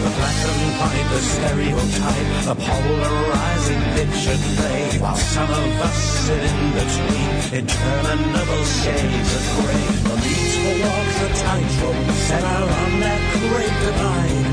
The 0.00 0.08
black 0.16 0.38
and 0.48 0.62
white, 0.80 1.08
the 1.12 1.20
stereotype, 1.20 2.30
the 2.48 2.56
polarizing 2.56 3.82
picture 3.96 4.38
play, 4.56 4.98
while 4.98 5.16
some 5.16 5.50
of 5.50 5.80
us 5.84 5.98
sit 6.24 6.40
in 6.40 6.60
between 6.72 7.30
interminable 7.60 8.64
shades 8.80 9.30
of 9.36 9.44
grey. 9.60 9.84
The 10.08 10.16
need 10.24 10.50
to 10.56 10.72
walk 10.80 11.08
the 11.20 11.28
tightrope 11.44 12.10
set 12.16 12.44
out 12.44 12.68
on 12.80 12.90
that 13.04 13.22
great 13.44 13.76
divide. 13.84 14.46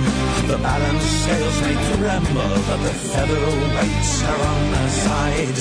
The 0.51 0.57
balance 0.57 1.07
scales 1.23 1.57
may 1.63 1.77
tremble, 1.95 2.55
but 2.67 2.79
the 2.83 2.93
featherweights 3.11 4.13
are 4.27 4.41
on 4.51 4.73
our 4.81 4.91
side. 5.05 5.59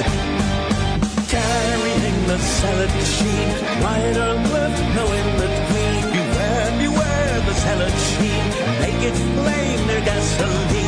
Carrying 1.30 2.18
the 2.26 2.38
salad 2.38 2.90
sheen, 3.14 3.48
right 3.82 4.16
or 4.16 4.34
left, 4.50 4.80
no 4.96 5.04
in 5.14 5.28
between. 5.36 5.46
Beware, 5.46 5.55
sell 7.66 7.80
a 7.80 7.90
cheap, 7.90 8.44
make 8.80 9.02
it 9.02 9.16
flame 9.34 9.86
their 9.88 10.00
gasoline. 10.04 10.85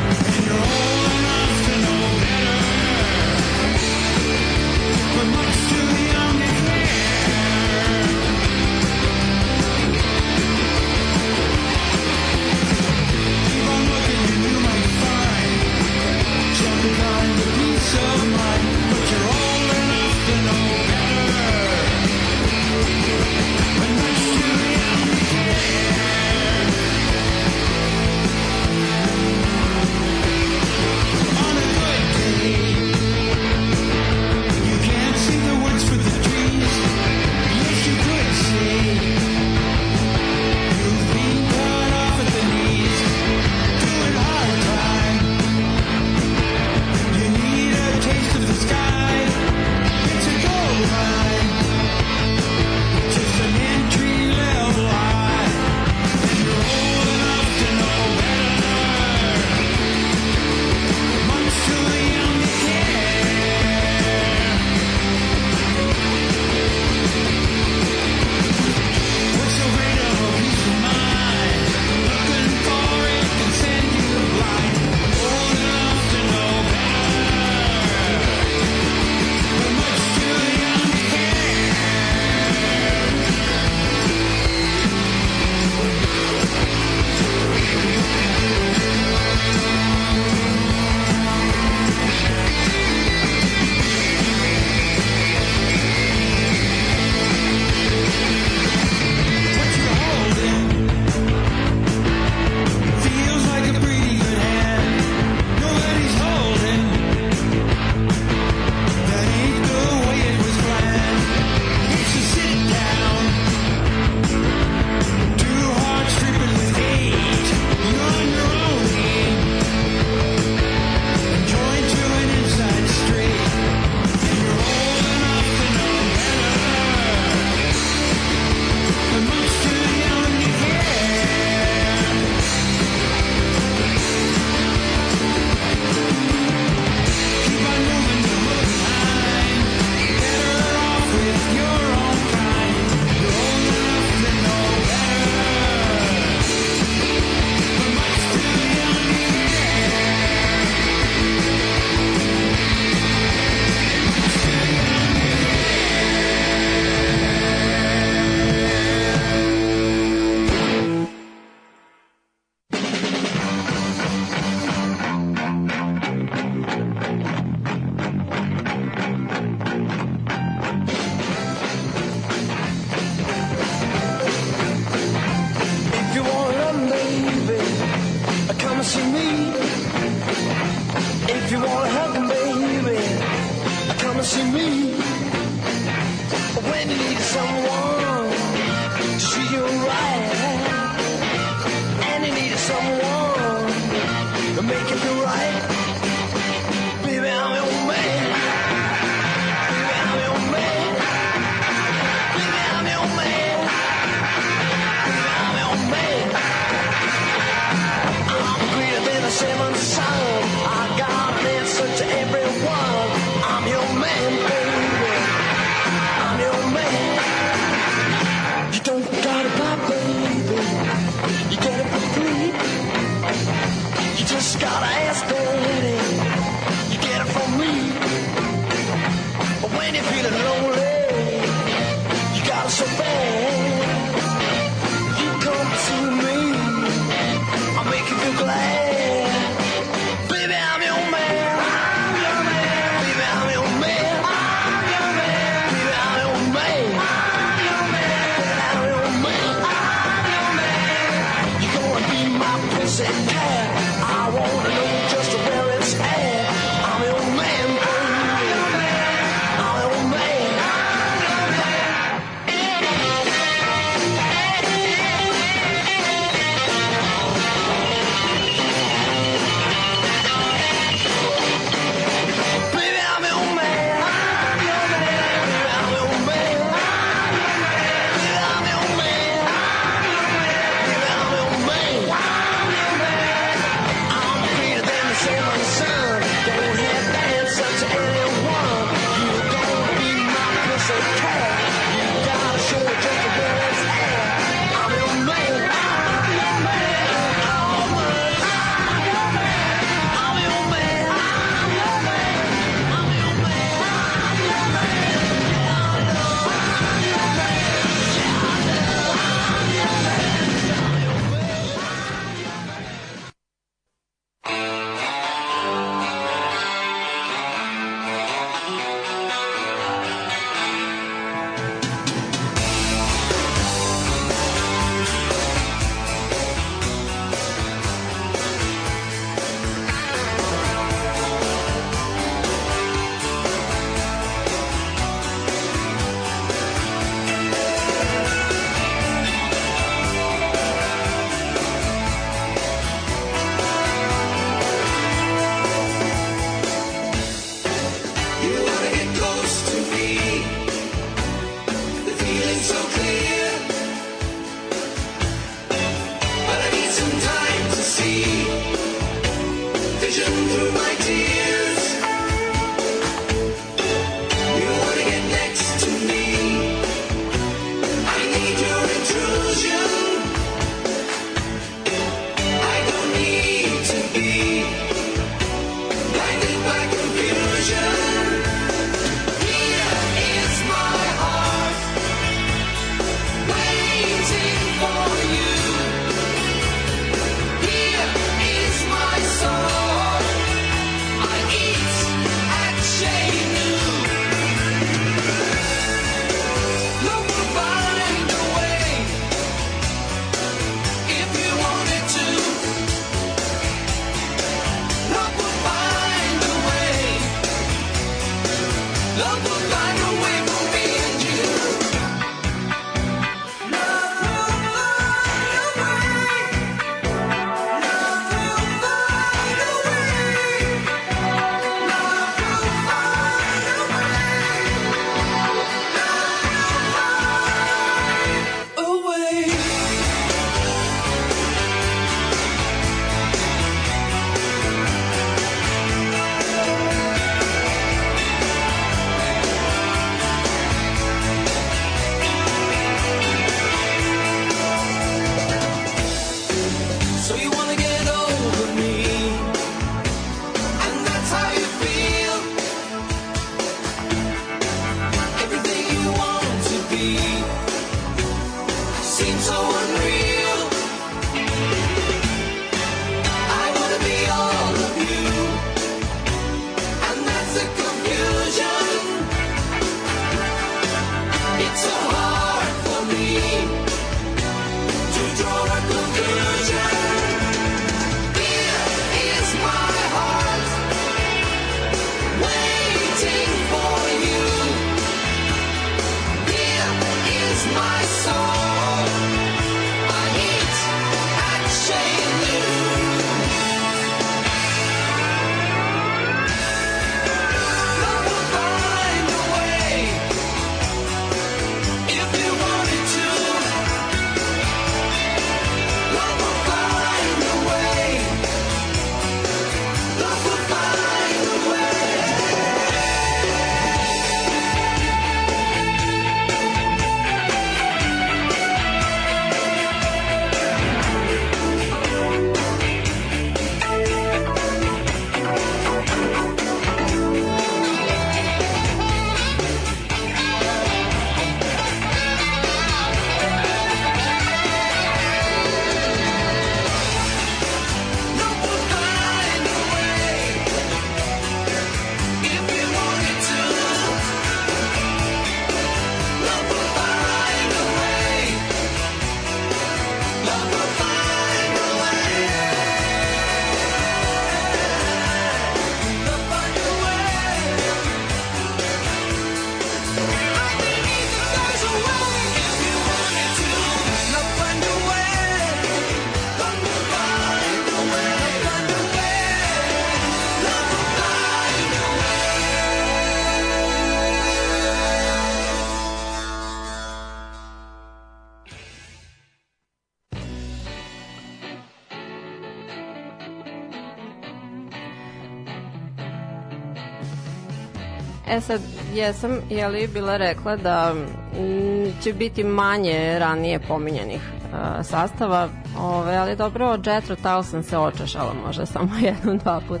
E 588.52 588.60
sad, 588.60 588.80
jesam, 589.14 589.50
je 589.70 589.88
li 589.88 590.08
bila 590.08 590.36
rekla 590.36 590.76
da 590.76 591.14
mm, 591.14 592.22
će 592.22 592.32
biti 592.32 592.64
manje 592.64 593.38
ranije 593.38 593.80
pominjenih 593.80 594.40
uh, 594.40 595.06
sastava, 595.06 595.68
ove, 595.98 596.36
ali 596.36 596.56
dobro, 596.56 596.98
Jethro 597.06 597.36
Tull 597.36 597.62
sam 597.62 597.82
se 597.82 597.98
očešala 597.98 598.54
možda 598.66 598.86
samo 598.86 599.10
jednom, 599.26 599.58
dva 599.58 599.80
put. 599.88 600.00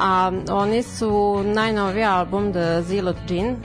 A 0.00 0.32
oni 0.50 0.82
su 0.82 1.42
najnoviji 1.44 2.04
album 2.04 2.52
The 2.52 2.82
Zilot 2.82 3.16
Gin 3.28 3.50
uh, 3.50 3.56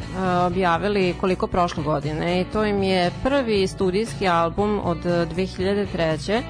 objavili 0.48 1.16
koliko 1.20 1.48
prošle 1.48 1.84
godine 1.84 2.42
i 2.42 2.46
to 2.46 2.66
im 2.66 2.84
je 2.84 3.12
prvi 3.24 3.68
studijski 3.68 4.28
album 4.28 4.80
od 4.84 4.98
2003 5.06 6.42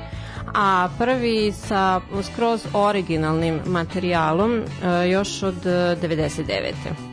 a 0.56 0.90
prvi 0.98 1.52
sa 1.52 2.02
skroz 2.24 2.66
originalnim 2.74 3.60
materijalom 3.66 4.60
uh, 4.60 5.12
još 5.12 5.44
od 5.44 5.66
99. 5.66 7.07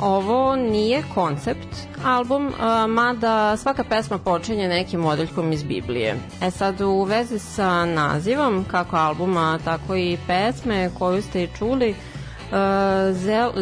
Ovo 0.00 0.56
nije 0.56 1.02
koncept 1.14 1.68
album, 2.04 2.52
mada 2.88 3.56
svaka 3.56 3.84
pesma 3.84 4.18
počinje 4.18 4.68
nekim 4.68 5.04
odeljkom 5.04 5.52
iz 5.52 5.62
Biblije. 5.62 6.16
E 6.42 6.50
sad 6.50 6.80
u 6.80 7.02
vezi 7.02 7.38
sa 7.38 7.84
nazivom, 7.84 8.64
kako 8.70 8.96
albuma, 8.96 9.58
tako 9.64 9.96
i 9.96 10.18
pesme 10.26 10.90
koju 10.98 11.22
ste 11.22 11.42
i 11.42 11.48
čuli, 11.58 11.94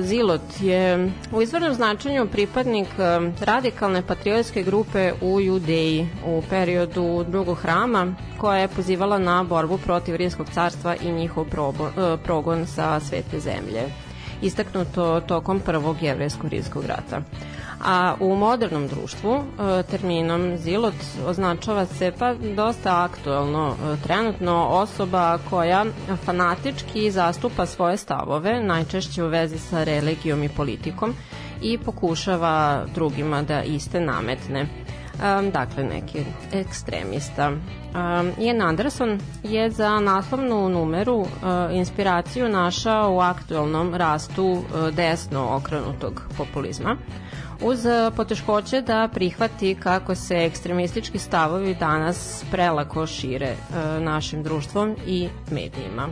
Zilot 0.00 0.60
je 0.60 1.12
u 1.32 1.42
izvornom 1.42 1.74
značenju 1.74 2.26
pripadnik 2.26 2.88
radikalne 3.40 4.02
patriotske 4.02 4.62
grupe 4.62 5.12
u 5.22 5.40
Judeji 5.40 6.08
u 6.26 6.42
periodu 6.50 7.24
drugog 7.28 7.58
hrama 7.58 8.14
koja 8.38 8.58
je 8.58 8.68
pozivala 8.68 9.18
na 9.18 9.42
borbu 9.42 9.78
protiv 9.78 10.16
Rimskog 10.16 10.46
carstva 10.54 10.96
i 10.96 11.12
njihov 11.12 11.46
progon 12.24 12.66
sa 12.66 13.00
svete 13.00 13.40
zemlje 13.40 14.05
istaknuto 14.42 15.20
tokom 15.20 15.60
prvog 15.60 15.96
jevrejsko-rimskog 16.02 16.86
rata. 16.86 17.20
A 17.84 18.14
u 18.20 18.36
modernom 18.36 18.88
društvu 18.88 19.34
e, 19.34 19.82
terminom 19.82 20.56
zilot 20.56 20.94
označava 21.26 21.86
se 21.86 22.12
pa 22.18 22.34
dosta 22.34 23.04
aktuelno 23.04 23.74
e, 23.74 23.96
trenutno 24.02 24.66
osoba 24.70 25.38
koja 25.50 25.84
fanatički 26.24 27.10
zastupa 27.10 27.66
svoje 27.66 27.96
stavove, 27.96 28.62
najčešće 28.62 29.24
u 29.24 29.28
vezi 29.28 29.58
sa 29.58 29.84
religijom 29.84 30.42
i 30.42 30.48
politikom 30.48 31.14
i 31.62 31.78
pokušava 31.78 32.84
drugima 32.94 33.42
da 33.42 33.62
iste 33.62 34.00
nametne 34.00 34.66
um, 35.16 35.50
dakle 35.50 35.84
neki 35.84 36.24
ekstremista. 36.52 37.48
Um, 37.48 38.32
Ian 38.38 38.62
Anderson 38.62 39.20
je 39.42 39.70
za 39.70 40.00
naslovnu 40.00 40.68
numeru 40.68 41.16
uh, 41.16 41.28
inspiraciju 41.72 42.48
našao 42.48 43.14
u 43.14 43.20
aktualnom 43.20 43.94
rastu 43.94 44.44
uh, 44.46 44.94
desno 44.94 45.56
okrenutog 45.56 46.22
populizma 46.36 46.96
uz 47.62 47.86
poteškoće 48.16 48.80
da 48.80 49.08
prihvati 49.12 49.74
kako 49.74 50.14
se 50.14 50.34
ekstremistički 50.34 51.18
stavovi 51.18 51.74
danas 51.74 52.44
prelako 52.50 53.06
šire 53.06 53.52
uh, 53.52 54.02
našim 54.02 54.42
društvom 54.42 54.96
i 55.06 55.28
medijima. 55.50 56.08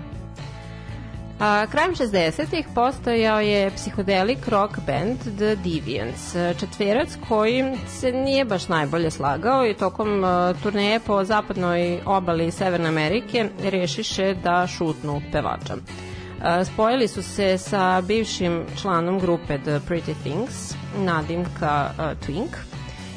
A, 1.41 1.67
krajem 1.71 1.95
60-ih 1.95 2.67
postojao 2.75 3.41
je 3.41 3.71
psihodelik 3.71 4.49
rock 4.49 4.79
band 4.87 5.19
The 5.19 5.57
Deviants, 5.57 6.37
četverac 6.61 7.09
koji 7.29 7.65
se 7.89 8.13
nije 8.13 8.45
baš 8.45 8.69
najbolje 8.69 9.11
slagao 9.11 9.67
i 9.67 9.75
tokom 9.75 10.25
uh, 10.25 10.31
turneje 10.63 11.01
po 11.01 11.25
zapadnoj 11.25 12.01
obali 12.07 12.51
Severne 12.51 12.89
Amerike 12.89 13.49
rešiše 13.63 14.35
da 14.35 14.67
šutnu 14.67 15.23
pevača. 15.33 15.75
Uh, 15.75 16.67
spojili 16.67 17.09
su 17.09 17.23
se 17.23 17.59
sa 17.59 18.01
bivšim 18.01 18.65
članom 18.83 19.19
grupe 19.19 19.59
The 19.59 19.81
Pretty 19.89 20.15
Things, 20.23 20.75
nadimka 20.99 21.91
uh, 21.99 22.05
Twink, 22.05 22.74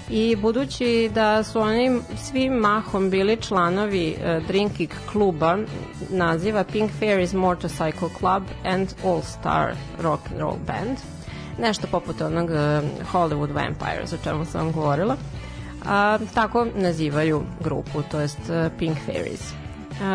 i 0.10 0.36
budući 0.36 1.12
da 1.14 1.44
su 1.44 1.60
oni 1.60 2.00
svi 2.18 2.50
mahom 2.50 3.10
bili 3.10 3.38
članovi 3.42 4.16
uh, 4.18 4.48
drinking 4.48 4.90
kluba 5.12 5.58
naziva 6.10 6.64
Pink 6.64 6.92
Fairies 7.00 7.34
Motorcycle 7.34 8.10
Club 8.20 8.44
and 8.66 8.94
All 9.06 9.22
Star 9.22 9.74
Rock 10.02 10.22
and 10.32 10.40
Roll 10.40 10.58
Band 10.68 10.98
nešto 11.60 11.88
poput 11.88 12.22
onog 12.22 12.50
uh, 12.50 12.58
Hollywood 13.14 13.52
Vampires 13.54 14.14
o 14.14 14.18
čemu 14.24 14.46
sam 14.46 14.72
govorila 14.72 15.16
a, 15.86 16.18
tako 16.34 16.68
nazivaju 16.76 17.44
grupu 17.64 18.02
to 18.12 18.20
jest 18.20 18.40
uh, 18.40 18.72
Pink 18.80 18.98
Fairies. 19.06 19.54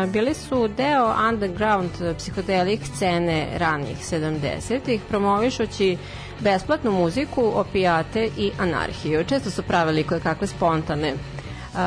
Bili 0.07 0.33
su 0.33 0.67
deo 0.67 1.15
underground 1.29 1.89
psihodelik 2.17 2.85
scene 2.95 3.47
ranih 3.57 3.97
70-ih 3.97 5.01
promovišući 5.09 5.97
besplatnu 6.39 6.91
muziku, 6.91 7.51
opijate 7.55 8.29
i 8.37 8.51
anarhiju. 8.59 9.23
Često 9.23 9.49
su 9.49 9.63
pravili 9.63 10.03
koje 10.03 10.19
kakve 10.19 10.47
spontane 10.47 11.13
uh, 11.13 11.79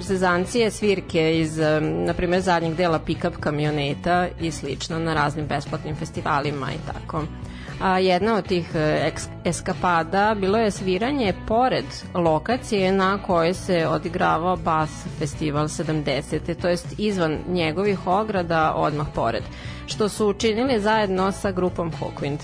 zezancije, 0.00 0.70
svirke 0.70 1.38
iz, 1.38 1.58
na 2.06 2.14
primjer, 2.14 2.40
zadnjeg 2.40 2.74
dela 2.74 2.98
pick-up 2.98 3.36
kamioneta 3.40 4.28
i 4.40 4.50
slično 4.50 4.98
na 4.98 5.14
raznim 5.14 5.46
besplatnim 5.46 5.96
festivalima 5.96 6.72
i 6.72 6.92
tako. 6.92 7.24
A 7.80 7.98
jedna 7.98 8.36
od 8.36 8.46
tih 8.46 8.70
eks, 8.74 9.28
eskapada 9.44 10.34
bilo 10.40 10.58
je 10.58 10.70
sviranje 10.70 11.34
pored 11.48 11.84
lokacije 12.14 12.92
na 12.92 13.18
kojoj 13.26 13.54
se 13.54 13.86
odigravao 13.88 14.56
Bas 14.56 14.90
festival 15.18 15.64
70. 15.64 16.54
to 16.60 16.68
jest 16.68 16.94
izvan 16.98 17.38
njegovih 17.48 18.06
ograda 18.06 18.72
odmah 18.76 19.06
pored, 19.14 19.42
što 19.86 20.08
su 20.08 20.28
učinili 20.28 20.80
zajedno 20.80 21.32
sa 21.32 21.50
grupom 21.52 21.92
Hawkwind 21.92 22.38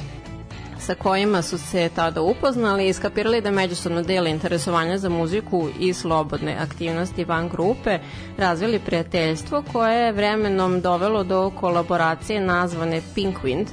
sa 0.88 0.94
kojima 0.94 1.42
su 1.42 1.58
se 1.58 1.90
tada 1.94 2.20
upoznali 2.22 2.88
i 2.88 2.92
skapirali 2.92 3.40
da 3.40 3.50
međusobno 3.50 4.02
dele 4.02 4.30
interesovanja 4.30 4.98
za 4.98 5.08
muziku 5.08 5.68
i 5.80 5.92
slobodne 5.94 6.56
aktivnosti 6.60 7.24
van 7.24 7.48
grupe, 7.48 7.98
razvili 8.38 8.78
prijateljstvo 8.78 9.62
koje 9.72 9.96
je 9.96 10.12
vremenom 10.12 10.80
dovelo 10.80 11.24
do 11.24 11.50
kolaboracije 11.50 12.40
nazvane 12.40 13.02
Pink 13.14 13.36
Wind, 13.42 13.66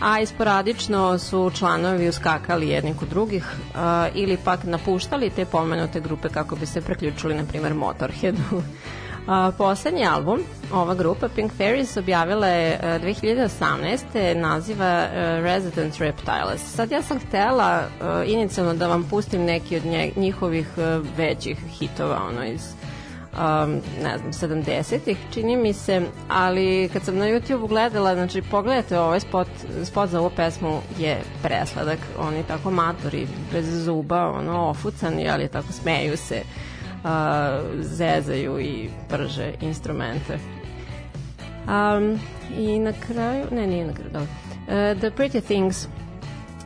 a 0.00 0.20
isporadično 0.20 1.18
su 1.18 1.50
članovi 1.54 2.08
uskakali 2.08 2.68
jedni 2.68 2.94
kod 2.94 3.08
drugih 3.08 3.44
a, 3.74 4.08
ili 4.14 4.36
pak 4.44 4.64
napuštali 4.64 5.30
te 5.30 5.44
pomenute 5.44 6.00
grupe 6.00 6.28
kako 6.28 6.56
bi 6.56 6.66
se 6.66 6.80
preključili, 6.80 7.34
na 7.34 7.44
primer, 7.44 7.74
Motorheadu. 7.74 8.62
A, 9.26 9.52
poslednji 9.58 10.06
album, 10.06 10.40
ova 10.72 10.94
grupa 10.94 11.28
Pink 11.28 11.52
Fairies 11.56 11.96
objavila 11.96 12.46
je 12.46 12.78
a, 12.82 12.98
2018. 12.98 14.34
naziva 14.34 14.86
a, 14.86 15.08
Resident 15.42 15.98
Reptiles. 15.98 16.74
Sad 16.74 16.90
ja 16.90 17.02
sam 17.02 17.18
htela 17.18 17.82
a, 18.00 18.24
inicijalno 18.26 18.74
da 18.74 18.88
vam 18.88 19.06
pustim 19.10 19.44
neki 19.44 19.76
od 19.76 19.84
nje, 19.84 20.12
njihovih 20.16 20.68
većih 21.16 21.58
hitova 21.78 22.22
ono 22.28 22.44
iz 22.44 22.74
um, 23.32 23.80
ne 24.02 24.18
znam, 24.18 24.32
70-ih, 24.32 25.16
čini 25.34 25.56
mi 25.56 25.72
se, 25.72 26.02
ali 26.28 26.90
kad 26.92 27.02
sam 27.02 27.16
na 27.16 27.24
YouTube 27.24 27.68
gledala, 27.68 28.14
znači 28.14 28.42
pogledajte 28.42 28.98
ovaj 28.98 29.20
spot, 29.20 29.48
spot 29.84 30.10
za 30.10 30.20
ovu 30.20 30.30
pesmu 30.36 30.80
je 30.98 31.20
presladak, 31.42 31.98
oni 32.18 32.42
tako 32.42 32.70
matori, 32.70 33.26
bez 33.52 33.84
zuba, 33.84 34.26
ono, 34.26 34.68
ofucani, 34.68 35.28
ali 35.28 35.48
tako 35.48 35.72
smeju 35.72 36.16
se, 36.16 36.42
uh, 36.44 36.69
zezaju 37.80 38.60
i 38.60 38.90
prže 39.08 39.52
instrumente. 39.60 40.38
Um, 41.66 42.18
I 42.58 42.78
na 42.78 42.92
kraju, 42.92 43.46
ne, 43.50 43.66
nije 43.66 43.86
na 43.86 43.92
kraju, 43.92 44.10
dobro. 44.12 44.28
Uh, 44.60 44.98
The 45.00 45.10
Pretty 45.10 45.40
Things 45.40 45.88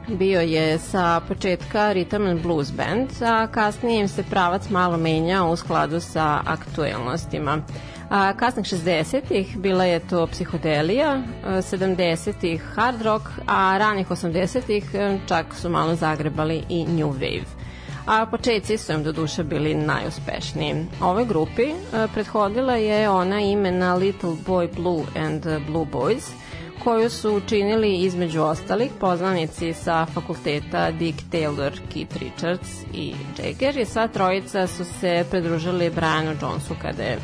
bio 0.08 0.40
je 0.40 0.78
sa 0.78 1.20
početka 1.28 1.92
Rhythm 1.92 2.30
and 2.30 2.42
Blues 2.42 2.72
Band, 2.72 3.10
a 3.22 3.46
kasnije 3.46 4.00
im 4.00 4.08
se 4.08 4.22
pravac 4.22 4.70
malo 4.70 4.96
menjao 4.96 5.50
u 5.50 5.56
skladu 5.56 6.00
sa 6.00 6.40
aktuelnostima. 6.46 7.62
A 8.10 8.32
kasnih 8.32 8.66
60-ih 8.66 9.58
bila 9.58 9.84
je 9.84 10.00
to 10.00 10.26
psihodelija, 10.26 11.22
70-ih 11.44 12.62
hard 12.74 13.02
rock, 13.02 13.22
a 13.46 13.78
ranih 13.78 14.08
80-ih 14.10 14.84
čak 15.28 15.46
su 15.54 15.68
malo 15.68 15.94
zagrebali 15.94 16.62
i 16.68 16.84
new 16.84 17.12
wave 17.12 17.63
a 18.06 18.26
početci 18.26 18.78
su 18.78 18.92
im 18.92 19.02
do 19.02 19.12
duše 19.12 19.44
bili 19.44 19.74
najuspešniji. 19.74 20.86
Ovoj 21.00 21.24
grupi 21.24 21.72
prethodila 22.14 22.76
je 22.76 23.10
ona 23.10 23.40
imena 23.40 23.94
Little 23.94 24.36
Boy 24.46 24.68
Blue 24.76 25.04
and 25.16 25.46
Blue 25.68 25.86
Boys– 25.92 26.30
koju 26.84 27.10
su 27.10 27.36
učinili 27.36 27.96
između 27.96 28.42
ostalih 28.42 28.90
poznanici 29.00 29.72
sa 29.72 30.06
fakulteta 30.06 30.90
Dick 30.90 31.18
Taylor, 31.32 31.72
Keith 31.92 32.16
Richards 32.16 32.68
i 32.92 33.14
Jagger 33.38 33.76
i 33.76 33.84
sva 33.84 34.08
trojica 34.08 34.66
su 34.66 34.84
se 34.84 35.24
pridružili 35.30 35.90
Brianu 35.90 36.36
Jonesu 36.42 36.74
kada 36.82 37.02
je 37.02 37.18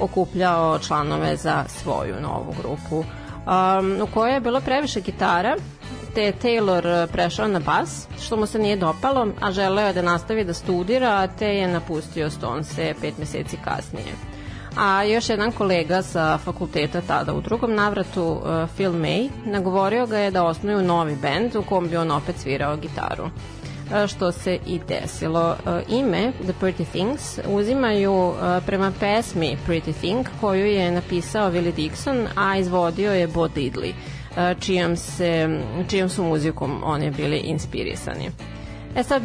okupljao 0.00 0.78
članove 0.78 1.36
za 1.36 1.64
svoju 1.68 2.14
novu 2.20 2.54
grupu 2.62 2.96
um, 2.96 4.02
u 4.02 4.06
kojoj 4.14 4.34
je 4.34 4.40
bilo 4.40 4.60
previše 4.60 5.00
gitara 5.00 5.56
je 6.20 6.32
Taylor 6.42 7.06
prešao 7.06 7.48
na 7.48 7.58
bas, 7.58 8.08
što 8.22 8.36
mu 8.36 8.46
se 8.46 8.58
nije 8.58 8.76
dopalo, 8.76 9.28
a 9.40 9.52
želeo 9.52 9.86
je 9.86 9.92
da 9.92 10.02
nastavi 10.02 10.44
da 10.44 10.54
studira, 10.54 11.26
te 11.26 11.46
je 11.46 11.68
napustio 11.68 12.30
Stonese 12.30 12.94
pet 13.00 13.18
meseci 13.18 13.56
kasnije. 13.64 14.12
A 14.76 15.04
još 15.04 15.28
jedan 15.28 15.52
kolega 15.52 16.02
sa 16.02 16.38
fakulteta 16.38 17.00
tada 17.00 17.34
u 17.34 17.40
drugom 17.40 17.74
navratu, 17.74 18.22
uh, 18.22 18.70
Phil 18.74 18.92
May, 18.92 19.28
nagovorio 19.44 20.06
ga 20.06 20.18
je 20.18 20.30
da 20.30 20.44
osnuju 20.44 20.82
novi 20.82 21.16
bend 21.22 21.56
u 21.56 21.62
kom 21.62 21.88
bi 21.88 21.96
on 21.96 22.10
opet 22.10 22.36
svirao 22.38 22.76
gitaru. 22.76 23.24
Uh, 23.24 24.06
što 24.08 24.32
se 24.32 24.58
i 24.66 24.80
desilo. 24.88 25.56
Ime 25.88 26.32
The 26.42 26.52
Pretty 26.60 26.84
Things 26.84 27.38
uzimaju 27.48 28.34
prema 28.66 28.92
pesmi 29.00 29.56
Pretty 29.68 29.92
Thing 29.92 30.26
koju 30.40 30.66
je 30.66 30.90
napisao 30.90 31.50
Willie 31.50 31.74
Dixon, 31.74 32.26
a 32.36 32.56
izvodio 32.56 33.12
je 33.12 33.26
Bo 33.26 33.48
Diddley, 33.48 33.92
čijom, 34.60 34.96
se, 34.96 35.60
čijom 35.88 36.08
su 36.08 36.24
muzikom 36.24 36.80
oni 36.84 37.10
bili 37.10 37.38
inspirisani. 37.38 38.30
E 38.96 39.02
sad, 39.02 39.22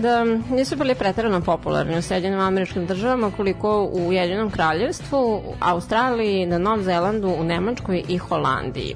nisu 0.51 0.75
bili 0.75 0.95
pretredno 0.95 1.41
popularni 1.41 1.97
u 1.97 2.01
Sjedinjim 2.01 2.39
američkim 2.39 2.85
državama 2.85 3.31
koliko 3.31 3.83
u 3.83 4.13
Jedinom 4.13 4.51
kraljevstvu, 4.51 5.41
Australiji, 5.59 6.45
na 6.45 6.57
Novom 6.57 6.83
Zelandu, 6.83 7.27
u 7.27 7.43
Nemačkoj 7.43 8.03
i 8.07 8.17
Holandiji. 8.17 8.95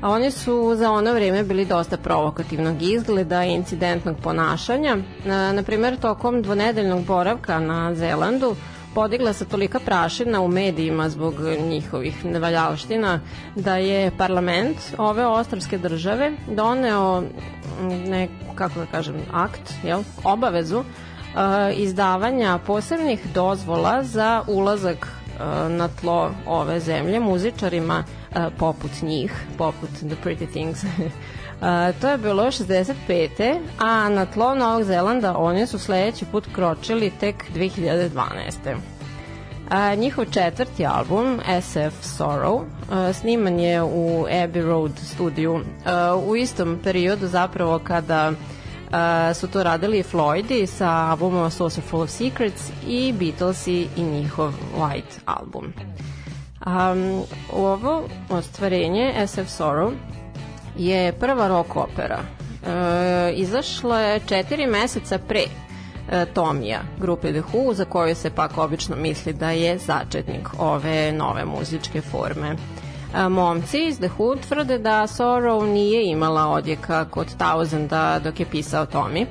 A 0.00 0.10
oni 0.10 0.30
su 0.30 0.74
za 0.76 0.90
ono 0.90 1.12
vreme 1.12 1.42
bili 1.42 1.64
dosta 1.64 1.96
provokativnog 1.96 2.82
izgleda 2.82 3.44
i 3.44 3.52
incidentnog 3.52 4.16
ponašanja. 4.22 4.96
Na, 5.24 5.52
na 5.52 5.62
primjer, 5.62 5.96
tokom 5.96 6.42
dvonedeljnog 6.42 7.04
boravka 7.04 7.60
na 7.60 7.94
Zelandu 7.94 8.56
podigla 8.96 9.32
se 9.32 9.44
tolika 9.44 9.78
prašina 9.78 10.40
u 10.40 10.48
medijima 10.48 11.08
zbog 11.08 11.34
njihovih 11.68 12.24
nevaljalština 12.24 13.20
da 13.54 13.76
je 13.76 14.10
parlament 14.10 14.76
ove 14.98 15.26
ostrvske 15.26 15.78
države 15.78 16.32
doneo 16.48 17.22
ne, 18.08 18.28
kako 18.54 18.80
da 18.80 18.86
kažem, 18.86 19.14
akt, 19.32 19.74
jel, 19.84 20.02
obavezu 20.24 20.78
uh, 20.78 20.84
izdavanja 21.74 22.58
posebnih 22.66 23.26
dozvola 23.34 24.02
za 24.02 24.42
ulazak 24.48 25.06
uh, 25.06 25.70
na 25.72 25.88
tlo 26.00 26.30
ove 26.46 26.80
zemlje 26.80 27.20
muzičarima 27.20 28.04
uh, 28.04 28.36
poput 28.58 29.02
njih, 29.02 29.32
poput 29.58 29.90
The 29.90 30.16
Pretty 30.24 30.52
Things. 30.52 30.84
Uh, 31.60 32.00
to 32.00 32.08
je 32.08 32.18
bilo 32.18 32.44
65. 32.44 33.60
a 33.78 34.08
na 34.08 34.26
tlo 34.26 34.54
Novog 34.54 34.84
Zelanda 34.84 35.36
oni 35.38 35.66
su 35.66 35.78
sledeći 35.78 36.24
put 36.24 36.44
kročili 36.54 37.12
tek 37.20 37.44
2012. 37.54 38.76
A, 39.70 39.94
njihov 39.94 40.24
četvrti 40.24 40.86
album, 40.86 41.40
SF 41.60 42.20
Sorrow, 42.20 42.64
a, 42.90 43.12
sniman 43.12 43.60
je 43.60 43.82
u 43.82 44.26
Abbey 44.30 44.66
Road 44.66 44.92
studiju 45.14 45.60
a, 45.84 46.16
u 46.26 46.36
istom 46.36 46.78
periodu 46.84 47.26
zapravo 47.26 47.78
kada 47.78 48.32
a, 48.92 49.34
su 49.34 49.48
to 49.48 49.62
radili 49.62 50.02
Floydi 50.12 50.66
sa 50.66 50.90
albumom 50.90 51.50
Full 51.90 52.02
of 52.02 52.10
Secrets 52.10 52.70
i 52.86 53.12
Beatlesi 53.12 53.88
i 53.96 54.02
njihov 54.02 54.52
White 54.78 55.18
album. 55.24 55.72
Um, 56.66 57.22
ovo 57.52 58.02
ostvarenje 58.30 59.26
SF 59.26 59.60
Sorrow 59.60 59.92
je 60.78 61.12
prva 61.12 61.48
rock 61.48 61.76
opera. 61.76 62.18
E, 62.66 63.32
izašla 63.32 64.00
je 64.00 64.20
četiri 64.26 64.66
meseca 64.66 65.18
pre 65.18 65.42
e, 66.10 66.26
Tomija 66.26 66.80
grupe 66.98 67.32
The 67.32 67.42
Who, 67.52 67.74
za 67.74 67.84
koju 67.84 68.14
se 68.14 68.30
pak 68.30 68.58
obično 68.58 68.96
misli 68.96 69.32
da 69.32 69.50
je 69.50 69.78
začetnik 69.78 70.48
ove 70.58 71.12
nove 71.12 71.44
muzičke 71.44 72.00
forme. 72.00 72.56
E, 73.14 73.28
momci 73.28 73.86
iz 73.86 73.98
The 73.98 74.08
Who 74.18 74.36
tvrde 74.48 74.78
da 74.78 75.06
Sorrow 75.06 75.72
nije 75.72 76.10
imala 76.10 76.46
odjeka 76.46 77.04
kod 77.04 77.26
Thousanda 77.36 78.18
dok 78.24 78.40
je 78.40 78.46
pisao 78.46 78.86
Tommy, 78.86 79.26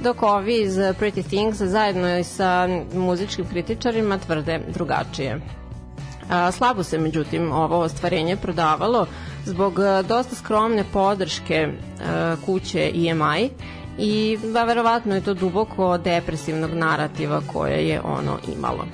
dok 0.00 0.22
ovi 0.22 0.60
iz 0.62 0.74
Pretty 0.74 1.22
Things 1.22 1.56
zajedno 1.62 2.18
i 2.18 2.24
sa 2.24 2.68
muzičkim 2.94 3.46
kritičarima 3.46 4.18
tvrde 4.18 4.60
drugačije. 4.68 5.40
Slabo 6.52 6.82
se 6.82 6.98
međutim 6.98 7.52
ovo 7.52 7.78
ostvarenje 7.78 8.36
prodavalo 8.36 9.06
zbog 9.44 9.78
a, 9.78 10.02
dosta 10.02 10.36
skromne 10.36 10.84
podrške 10.92 11.68
a, 11.68 12.36
kuće 12.46 12.90
EMI 12.94 13.50
i 13.98 14.38
ba, 14.52 14.64
verovatno 14.64 15.14
je 15.14 15.20
to 15.20 15.34
duboko 15.34 15.98
depresivnog 15.98 16.70
narativa 16.74 17.42
koje 17.52 17.88
je 17.88 18.00
ono 18.00 18.38
imalo. 18.56 18.86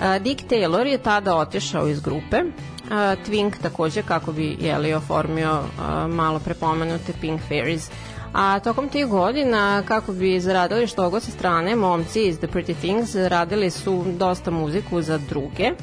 A, 0.00 0.18
Dick 0.18 0.50
Taylor 0.50 0.86
je 0.86 0.98
tada 0.98 1.36
otišao 1.36 1.88
iz 1.88 2.00
grupe, 2.00 2.42
Twink 3.26 3.52
takođe 3.62 4.02
kako 4.02 4.32
bi 4.32 4.56
jeli 4.60 4.94
oformio 4.94 5.62
malo 6.08 6.38
prepomenute 6.38 7.12
Pink 7.20 7.40
Fairies, 7.48 7.90
A 8.32 8.60
tokom 8.60 8.88
tih 8.88 9.06
godina, 9.06 9.82
kako 9.88 10.12
bi 10.12 10.40
zaradili 10.40 10.86
što 10.86 11.10
god 11.10 11.22
sa 11.22 11.30
strane, 11.30 11.76
momci 11.76 12.22
iz 12.22 12.38
The 12.38 12.46
Pretty 12.46 12.74
Things 12.74 13.14
radili 13.14 13.70
su 13.70 14.04
dosta 14.18 14.50
muziku 14.50 15.02
za 15.02 15.18
druge, 15.18 15.64
E, 15.64 15.74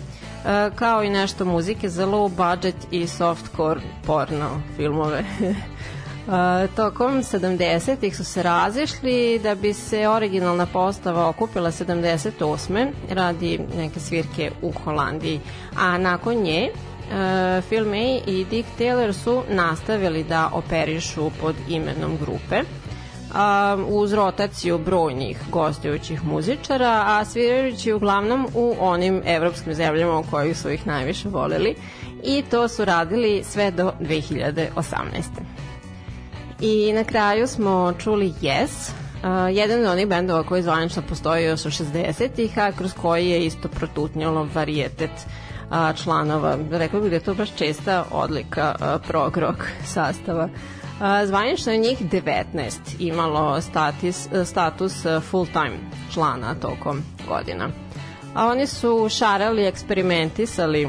kao 0.75 1.03
i 1.03 1.09
nešto 1.09 1.45
muzike 1.45 1.89
za 1.89 2.05
low 2.05 2.29
budget 2.29 2.75
i 2.91 3.07
softcore 3.07 3.81
porno 4.05 4.61
filmove. 4.75 5.23
Uh, 5.39 6.33
tokom 6.75 7.23
70-ih 7.23 8.17
su 8.17 8.23
se 8.23 8.43
razišli 8.43 9.39
da 9.43 9.55
bi 9.55 9.73
se 9.73 10.07
originalna 10.07 10.65
postava 10.65 11.29
okupila 11.29 11.71
78. 11.71 12.91
radi 13.09 13.59
neke 13.77 13.99
svirke 13.99 14.51
u 14.61 14.71
Holandiji, 14.83 15.39
a 15.77 15.97
nakon 15.97 16.35
nje 16.35 16.69
uh, 16.69 17.63
Phil 17.67 17.85
May 17.85 18.21
i 18.27 18.45
Dick 18.45 18.69
Taylor 18.79 19.13
su 19.13 19.43
nastavili 19.49 20.23
da 20.23 20.49
operišu 20.53 21.31
pod 21.41 21.55
imenom 21.69 22.17
grupe 22.17 22.61
a, 23.35 23.77
uz 23.87 24.13
rotaciju 24.13 24.77
brojnih 24.77 25.37
gostujućih 25.51 26.25
muzičara, 26.25 27.03
a 27.05 27.25
svirajući 27.25 27.93
uglavnom 27.93 28.47
u 28.53 28.75
onim 28.79 29.21
evropskim 29.25 29.73
zemljama 29.73 30.19
u 30.19 30.23
kojih 30.23 30.57
su 30.57 30.69
ih 30.69 30.87
najviše 30.87 31.29
voleli 31.29 31.75
i 32.23 32.43
to 32.51 32.67
su 32.67 32.85
radili 32.85 33.43
sve 33.43 33.71
do 33.71 33.91
2018. 33.99 34.65
I 36.61 36.93
na 36.93 37.03
kraju 37.03 37.47
smo 37.47 37.93
čuli 37.97 38.33
Yes, 38.41 38.91
jedan 39.51 39.79
od 39.79 39.85
onih 39.85 40.07
bendova 40.07 40.43
koji 40.43 40.63
zvanično 40.63 41.01
postoji 41.09 41.45
još 41.45 41.65
u 41.65 41.69
60-ih, 41.69 42.59
a 42.59 42.71
kroz 42.71 42.93
koji 42.93 43.29
je 43.29 43.45
isto 43.45 43.67
protutnjalo 43.67 44.47
varijetet 44.53 45.11
a, 45.69 45.93
članova. 45.93 46.57
Rekao 46.71 47.01
bih 47.01 47.09
da 47.09 47.15
je 47.15 47.23
to 47.23 47.33
baš 47.33 47.55
česta 47.55 48.05
odlika 48.11 48.75
a, 48.79 48.97
prog 49.07 49.37
rock 49.37 49.59
sastava. 49.85 50.49
Zvanično 51.25 51.71
je 51.71 51.77
njih 51.77 52.01
19 52.11 52.71
imalo 52.99 53.61
status, 53.61 54.27
status 54.45 54.93
full-time 55.31 55.77
člana 56.13 56.55
tokom 56.55 57.03
godina. 57.27 57.69
A 58.35 58.47
oni 58.47 58.67
su 58.67 59.07
šarali, 59.09 59.65
eksperimentisali 59.65 60.87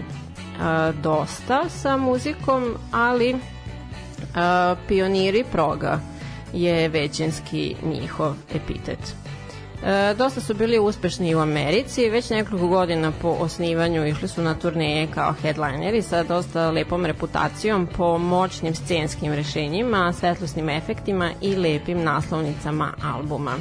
a, 0.61 0.93
dosta 1.03 1.69
sa 1.69 1.97
muzikom, 1.97 2.75
ali 2.93 3.37
a, 4.35 4.75
pioniri 4.89 5.45
proga 5.53 6.01
je 6.53 6.89
većinski 6.89 7.77
njihov 7.83 8.35
epitet. 8.55 9.26
E, 9.85 10.15
dosta 10.15 10.41
su 10.41 10.55
bili 10.55 10.79
uspešni 10.79 11.35
u 11.35 11.39
Americi, 11.39 12.11
već 12.11 12.31
nekoliko 12.31 12.67
godina 12.67 13.13
po 13.23 13.29
osnivanju 13.29 14.07
išli 14.07 14.29
su 14.29 14.43
na 14.43 14.55
turneje 14.55 15.07
kao 15.15 15.35
headlineri 15.43 16.03
sa 16.03 16.23
dosta 16.23 16.71
lepom 16.71 17.07
reputacijom 17.07 17.89
po 17.97 18.19
moćnim 18.19 18.75
scenskim 18.75 19.33
rešenjima, 19.33 20.13
svetlosnim 20.13 20.69
efektima 20.69 21.31
i 21.41 21.57
lepim 21.57 22.03
naslovnicama 22.03 22.93
albuma. 23.05 23.53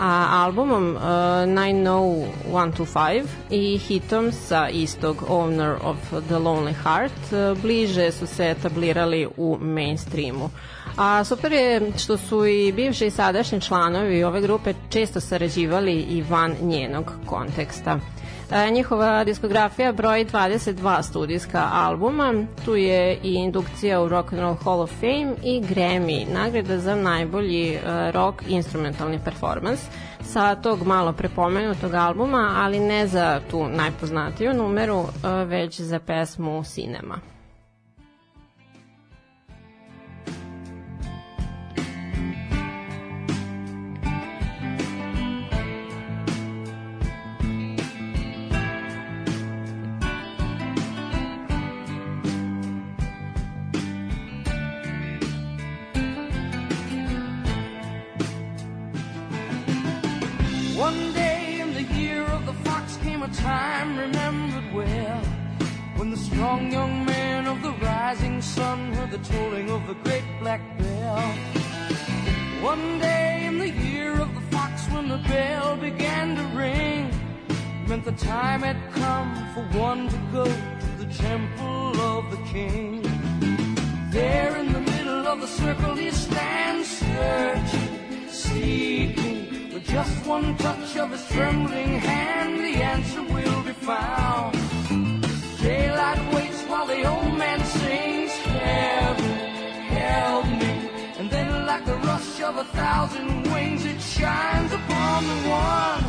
A 0.00 0.44
albumom 0.44 0.96
uh, 0.96 1.02
90125 1.02 3.24
i 3.50 3.78
hitom 3.78 4.32
sa 4.32 4.68
istog 4.68 5.24
Owner 5.28 5.76
of 5.82 5.96
the 6.26 6.34
Lonely 6.34 6.74
Heart 6.82 7.32
uh, 7.32 7.58
bliže 7.62 8.12
su 8.12 8.26
se 8.26 8.50
etablirali 8.50 9.28
u 9.36 9.58
mainstreamu. 9.60 10.50
A 10.96 11.24
super 11.24 11.52
je 11.52 11.92
što 11.98 12.16
su 12.16 12.46
i 12.46 12.72
bivši 12.72 13.06
i 13.06 13.10
sadašnji 13.10 13.60
članovi 13.60 14.24
ove 14.24 14.40
grupe 14.40 14.74
često 14.88 15.20
sarađivali 15.20 15.92
i 15.92 16.22
van 16.22 16.54
njenog 16.62 17.12
konteksta. 17.26 17.98
E, 18.50 18.70
njihova 18.70 19.24
diskografija 19.24 19.92
broji 19.92 20.26
22 20.26 21.02
studijska 21.02 21.68
albuma, 21.72 22.34
tu 22.64 22.76
je 22.76 23.18
i 23.22 23.34
indukcija 23.34 24.02
u 24.02 24.08
Rock 24.08 24.32
and 24.32 24.42
Roll 24.42 24.56
Hall 24.64 24.80
of 24.80 24.90
Fame 24.90 25.34
i 25.42 25.60
Grammy, 25.60 26.32
nagrada 26.32 26.78
za 26.78 26.94
najbolji 26.94 27.74
e, 27.74 27.80
rock 28.12 28.42
instrumentalni 28.48 29.18
performance 29.24 29.82
sa 30.22 30.54
tog 30.54 30.86
malo 30.86 31.12
prepomenutog 31.12 31.94
albuma, 31.94 32.54
ali 32.56 32.80
ne 32.80 33.06
za 33.06 33.40
tu 33.50 33.68
najpoznatiju 33.68 34.54
numeru, 34.54 35.04
e, 35.04 35.44
već 35.44 35.80
za 35.80 35.98
pesmu 35.98 36.64
Cinema. 36.64 37.33
Strong 66.34 66.72
young 66.72 67.04
man 67.04 67.46
of 67.46 67.62
the 67.62 67.70
rising 67.74 68.42
sun 68.42 68.92
heard 68.94 69.10
the 69.12 69.18
tolling 69.18 69.70
of 69.70 69.86
the 69.86 69.94
great 70.02 70.24
black 70.40 70.60
bell. 70.78 71.20
One 72.60 72.98
day 72.98 73.44
in 73.46 73.58
the 73.60 73.70
year 73.70 74.20
of 74.20 74.34
the 74.34 74.40
fox 74.52 74.84
when 74.90 75.08
the 75.08 75.22
bell 75.28 75.76
began 75.76 76.34
to 76.34 76.44
ring, 76.56 77.02
meant 77.86 78.04
the 78.04 78.18
time 78.34 78.62
had 78.62 78.80
come 78.94 79.30
for 79.54 79.62
one 79.78 80.08
to 80.08 80.18
go 80.32 80.44
to 80.44 80.90
the 81.02 81.08
temple 81.14 82.00
of 82.12 82.22
the 82.32 82.42
king. 82.54 83.02
There 84.10 84.56
in 84.56 84.72
the 84.72 84.80
middle 84.80 85.28
of 85.28 85.40
the 85.40 85.46
circle 85.46 85.94
he 85.94 86.10
stands 86.10 86.88
searching, 86.98 88.28
seeking. 88.28 89.72
With 89.72 89.86
just 89.86 90.26
one 90.26 90.56
touch 90.56 90.96
of 90.96 91.12
his 91.12 91.24
trembling 91.28 92.00
hand, 92.10 92.58
the 92.58 92.74
answer 92.92 93.22
will 93.22 93.62
be 93.62 93.72
found. 93.72 94.73
Daylight 95.64 96.34
waits 96.34 96.62
while 96.64 96.86
the 96.86 97.08
old 97.08 97.38
man 97.38 97.58
sings, 97.64 98.32
Heaven, 98.32 99.30
help 99.96 100.44
me. 100.44 100.90
And 101.16 101.30
then 101.30 101.64
like 101.64 101.86
the 101.86 101.96
rush 101.96 102.42
of 102.42 102.58
a 102.58 102.64
thousand 102.64 103.44
wings, 103.50 103.86
it 103.86 103.98
shines 103.98 104.70
upon 104.74 105.24
the 105.26 105.38
one. 105.48 106.04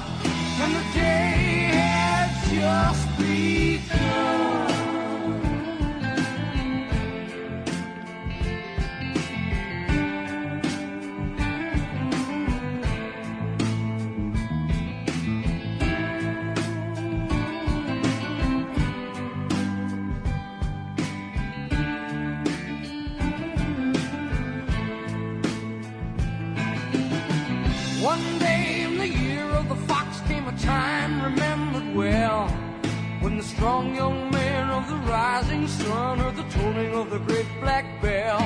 And 0.62 0.76
the 0.76 0.86
day 0.94 1.72
had 1.72 2.28
just 2.52 3.08
begun. 3.18 4.85
Strong 33.66 33.96
young 33.96 34.30
man 34.30 34.70
of 34.70 34.88
the 34.88 34.96
rising 35.12 35.68
sun 35.68 36.20
heard 36.20 36.36
the 36.36 36.48
tolling 36.56 36.94
of 36.94 37.10
the 37.10 37.18
great 37.18 37.48
black 37.62 37.86
bell. 38.00 38.40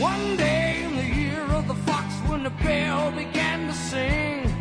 One 0.00 0.36
day 0.36 0.82
in 0.82 0.96
the 0.96 1.08
year 1.20 1.44
of 1.58 1.68
the 1.68 1.76
fox 1.86 2.06
when 2.28 2.42
the 2.42 2.50
bell 2.50 3.12
began 3.12 3.68
to 3.68 3.72
sing, 3.72 4.52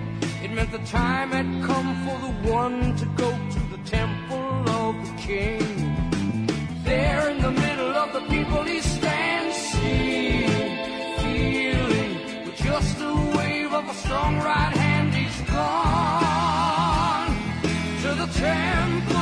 it 0.43 0.51
meant 0.51 0.71
the 0.71 0.85
time 0.99 1.31
had 1.31 1.49
come 1.65 1.89
for 2.05 2.17
the 2.25 2.33
one 2.61 2.95
to 2.95 3.05
go 3.23 3.31
to 3.55 3.61
the 3.73 3.81
temple 3.97 4.69
of 4.83 4.93
the 5.07 5.13
king. 5.29 5.65
There 6.83 7.27
in 7.31 7.41
the 7.41 7.53
middle 7.65 7.95
of 8.03 8.13
the 8.13 8.23
people 8.33 8.61
he 8.65 8.81
stands, 8.81 9.55
seeing, 9.71 10.77
feeling, 11.23 12.11
with 12.45 12.57
just 12.69 12.95
a 13.01 13.13
wave 13.35 13.73
of 13.73 13.89
a 13.89 13.95
strong 13.95 14.37
right 14.37 14.75
hand, 14.77 15.15
he's 15.15 15.41
gone 15.49 16.16
to 18.33 19.16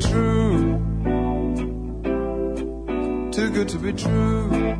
true. 0.00 0.80
Too 3.32 3.50
good 3.50 3.68
to 3.68 3.78
be 3.78 3.92
true. 3.92 4.79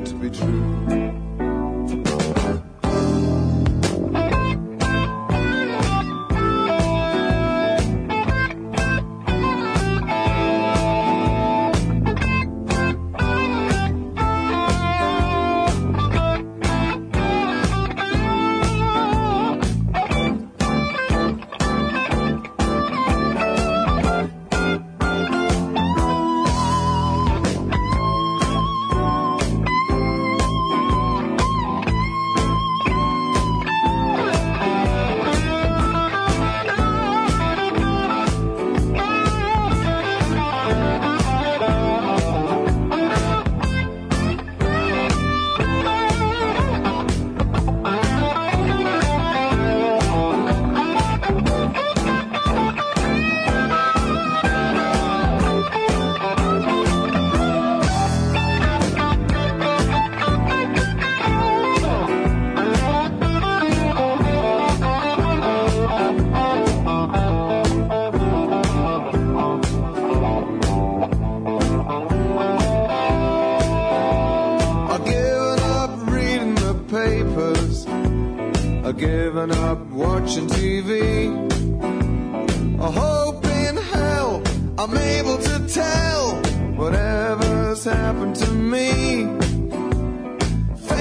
Too 0.00 0.18
good 0.18 0.32
to 0.34 0.46
be 0.46 0.86
true. 0.86 1.09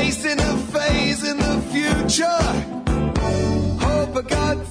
Facing 0.09 0.39
a 0.39 0.57
phase 0.73 1.23
in 1.23 1.37
the 1.37 1.61
future. 1.71 2.25
Hope 3.79 4.15
I 4.17 4.21
got 4.23 4.65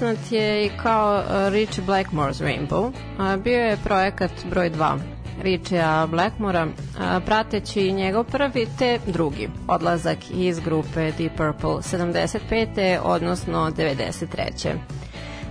poznat 0.00 0.32
je 0.32 0.66
i 0.66 0.70
kao 0.82 1.18
uh, 1.18 1.52
Richie 1.52 1.84
Blackmore's 1.86 2.40
Rainbow. 2.40 2.86
Uh, 2.86 3.42
bio 3.42 3.60
je 3.60 3.76
projekat 3.84 4.30
broj 4.50 4.70
2 4.70 4.98
Richia 5.42 6.06
Blackmora, 6.06 6.66
uh, 6.66 7.22
prateći 7.26 7.92
njegov 7.92 8.24
prvi 8.24 8.66
te 8.78 8.98
drugi 9.06 9.48
odlazak 9.68 10.18
iz 10.30 10.60
grupe 10.60 11.12
Deep 11.18 11.36
Purple 11.36 11.70
75. 11.70 12.98
odnosno 13.02 13.70
93. 13.70 14.74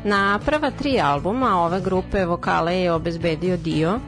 Na 0.04 0.40
prva 0.46 0.72
tri 0.72 1.00
albuma 1.00 1.62
ove 1.62 1.82
grupe 1.82 2.26
vokale 2.26 2.76
je 2.76 2.92
obezbedio 2.92 3.58
Dio, 3.58 4.00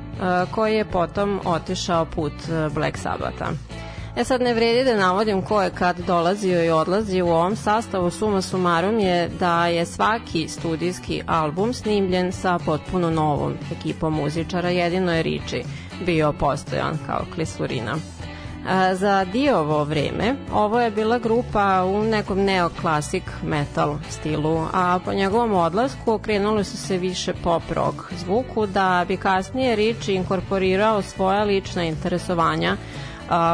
koji 0.52 0.76
je 0.76 0.86
potom 0.86 1.40
otišao 1.46 2.06
put 2.06 2.34
Black 2.74 2.98
Sabbatha. 2.98 3.71
E 4.16 4.24
sad 4.24 4.42
ne 4.42 4.54
vredi 4.54 4.84
da 4.84 4.98
navodim 4.98 5.42
ko 5.42 5.62
je 5.62 5.70
kad 5.70 6.00
dolazio 6.00 6.66
i 6.66 6.70
odlazio 6.70 7.26
u 7.26 7.30
ovom 7.30 7.56
sastavu, 7.56 8.10
suma 8.10 8.42
sumarum 8.42 9.00
je 9.00 9.30
da 9.40 9.68
je 9.68 9.86
svaki 9.86 10.48
studijski 10.48 11.22
album 11.28 11.74
snimljen 11.74 12.32
sa 12.32 12.60
potpuno 12.66 13.10
novom 13.10 13.54
ekipom 13.72 14.14
muzičara, 14.14 14.70
jedino 14.70 15.14
je 15.14 15.24
Riči 15.24 15.64
bio 16.06 16.34
postojan 16.34 16.98
kao 17.08 17.26
klisurina. 17.36 17.96
A, 18.68 18.96
za 18.96 19.26
Diovo 19.26 19.84
vreme 19.84 20.36
ovo 20.54 20.80
je 20.80 20.92
bila 20.92 21.20
grupa 21.20 21.84
u 21.86 22.04
nekom 22.04 22.44
neoklasik 22.44 23.32
metal 23.44 23.98
stilu, 24.10 24.68
a 24.74 25.00
po 25.06 25.14
njegovom 25.14 25.54
odlasku 25.54 26.12
okrenuli 26.12 26.64
su 26.64 26.78
se 26.78 26.98
više 26.98 27.34
pop 27.44 27.64
rock 27.70 28.14
zvuku 28.20 28.66
da 28.66 29.06
bi 29.08 29.18
kasnije 29.18 29.76
Riči 29.76 30.14
inkorporirao 30.14 31.02
svoja 31.02 31.44
lična 31.44 31.84
interesovanja 31.84 32.78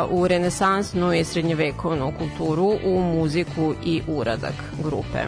u 0.10 0.28
renesansnu 0.28 1.14
i 1.14 1.24
srednjevekovnu 1.24 2.14
kulturu, 2.18 2.78
u 2.86 3.02
muziku 3.02 3.74
i 3.86 4.02
uradak 4.08 4.54
grupe. 4.84 5.24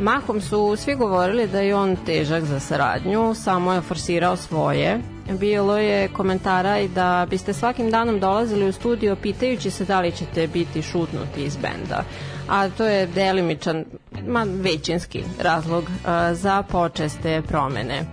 Mahom 0.00 0.40
su 0.40 0.76
svi 0.76 0.94
govorili 0.94 1.46
da 1.48 1.60
je 1.60 1.74
on 1.74 1.96
težak 1.96 2.44
za 2.44 2.60
saradnju, 2.60 3.34
samo 3.34 3.72
je 3.72 3.80
forsirao 3.80 4.36
svoje. 4.36 5.00
Bilo 5.40 5.78
je 5.78 6.08
komentara 6.08 6.78
i 6.78 6.88
da 6.88 7.26
biste 7.30 7.52
svakim 7.52 7.90
danom 7.90 8.20
dolazili 8.20 8.68
u 8.68 8.72
studio 8.72 9.16
pitajući 9.16 9.70
se 9.70 9.84
da 9.84 10.00
li 10.00 10.12
ćete 10.12 10.46
biti 10.46 10.82
šutnuti 10.82 11.44
iz 11.44 11.56
benda. 11.56 12.04
A 12.48 12.68
to 12.68 12.84
je 12.84 13.06
delimičan, 13.06 13.84
ma 14.26 14.46
većinski 14.48 15.22
razlog 15.42 15.84
za 16.32 16.62
počeste 16.62 17.42
promene. 17.42 18.04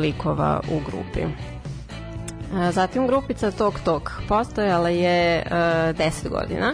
likova 0.00 0.60
u 0.70 0.80
grupi. 0.86 1.20
E, 2.54 2.72
Zatim 2.72 3.06
grupica 3.06 3.50
Tok 3.50 3.80
Tok 3.84 4.12
postojala 4.28 4.88
je 4.88 5.38
e, 5.38 5.44
10 5.98 6.28
godina. 6.28 6.72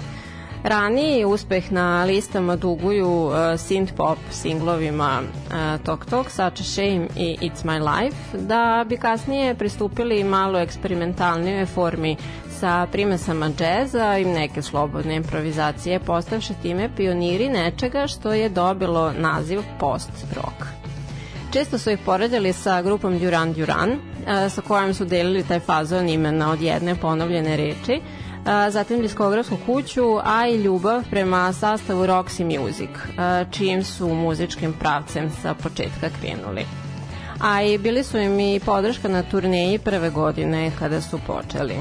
Raniji 0.65 1.25
uspeh 1.25 1.73
na 1.73 2.05
listama 2.05 2.57
duguju 2.57 3.09
uh, 3.09 3.35
synth 3.35 3.93
pop 3.97 4.19
singlovima 4.31 5.21
uh, 5.23 5.85
Tok 5.85 6.07
Tok, 6.07 6.31
Such 6.31 6.61
a 6.61 6.65
Shame 6.65 7.09
i 7.17 7.39
It's 7.41 7.65
My 7.65 7.79
Life, 7.81 8.39
da 8.39 8.85
bi 8.89 8.97
kasnije 8.97 9.55
pristupili 9.55 10.25
malo 10.25 10.59
eksperimentalnijoj 10.59 11.67
formi 11.67 12.17
sa 12.61 12.87
primesama 12.93 13.51
džeza 13.51 14.19
i 14.19 14.25
neke 14.25 14.63
slobodne 14.63 15.17
improvizacije, 15.17 15.99
postavši 15.99 16.55
time 16.63 16.91
pioniri 16.97 17.49
nečega 17.49 18.07
što 18.07 18.33
je 18.33 18.49
dobilo 18.49 19.13
naziv 19.13 19.61
post-rock. 19.81 20.67
Često 21.53 21.79
su 21.79 21.91
ih 21.91 21.99
poredili 22.07 22.53
sa 22.53 22.83
grupom 22.83 23.19
Duran 23.19 23.53
Duran, 23.53 23.99
sa 24.27 24.61
kojom 24.61 24.95
su 24.95 25.05
delili 25.05 25.45
taj 25.45 25.61
fazon 25.61 26.09
imena 26.09 26.51
od 26.51 26.63
jedne 26.63 26.95
ponovljene 26.95 27.57
reči, 27.57 28.01
zatim 28.71 29.03
diskografsku 29.03 29.57
kuću, 29.67 30.19
a 30.25 30.49
i 30.49 30.57
ljubav 30.57 31.03
prema 31.11 31.53
sastavu 31.53 32.07
Roxy 32.07 32.61
Music, 32.61 32.91
čijim 33.51 33.85
su 33.85 34.09
muzičkim 34.09 34.73
pravcem 34.73 35.31
sa 35.43 35.55
početka 35.55 36.09
krenuli. 36.21 36.65
A 37.41 37.63
i 37.63 37.79
bili 37.79 38.05
su 38.05 38.19
im 38.19 38.41
i 38.41 38.61
podrška 38.65 39.09
na 39.09 39.23
turneji 39.23 39.79
prve 39.79 40.11
godine 40.11 40.71
kada 40.79 41.01
su 41.01 41.19
počeli. 41.27 41.75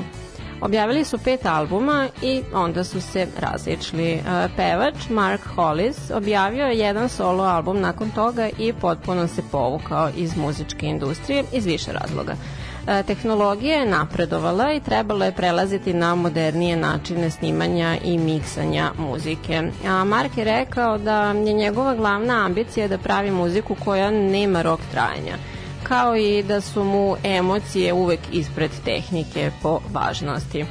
Objavili 0.62 1.05
su 1.05 1.18
pet 1.18 1.45
albuma 1.45 2.07
i 2.22 2.43
onda 2.53 2.84
su 2.84 3.01
se 3.01 3.28
razičli. 3.39 4.12
E, 4.12 4.22
Pevač 4.55 5.09
Mark 5.09 5.41
Hollis 5.55 6.12
objavio 6.12 6.66
je 6.66 6.78
jedan 6.78 7.09
solo 7.09 7.43
album 7.43 7.80
nakon 7.80 8.09
toga 8.09 8.49
i 8.59 8.74
potpuno 8.74 9.28
se 9.28 9.41
povukao 9.51 10.09
iz 10.18 10.38
muzičke 10.38 10.88
industrije 10.88 11.43
iz 11.51 11.66
više 11.66 11.91
razloga. 11.91 12.36
E, 12.88 13.03
Tehnologija 13.03 13.78
je 13.78 13.89
napredovala 13.89 14.74
i 14.74 14.80
trebalo 14.80 15.26
je 15.26 15.32
prelaziti 15.32 15.93
na 15.93 16.16
modernije 16.16 16.78
načine 16.78 17.30
snimanja 17.30 17.97
i 18.03 18.18
miksanja 18.18 18.91
muzike. 18.97 19.64
A 19.88 20.03
Mark 20.03 20.38
je 20.38 20.43
rekao 20.43 20.97
da 20.97 21.24
je 21.24 21.53
njegova 21.53 21.95
glavna 21.95 22.45
ambicija 22.45 22.88
da 22.88 22.97
pravi 22.97 23.32
muziku 23.32 23.76
koja 23.86 24.12
nema 24.12 24.62
rok 24.62 24.80
trajanja 24.91 25.38
kao 25.84 26.15
i 26.15 26.43
da 26.43 26.61
su 26.61 26.84
mu 26.84 27.15
emocije 27.23 27.93
uvek 27.93 28.19
ispred 28.32 28.71
tehnike 28.86 29.51
po 29.61 29.79
važnosti. 29.93 30.65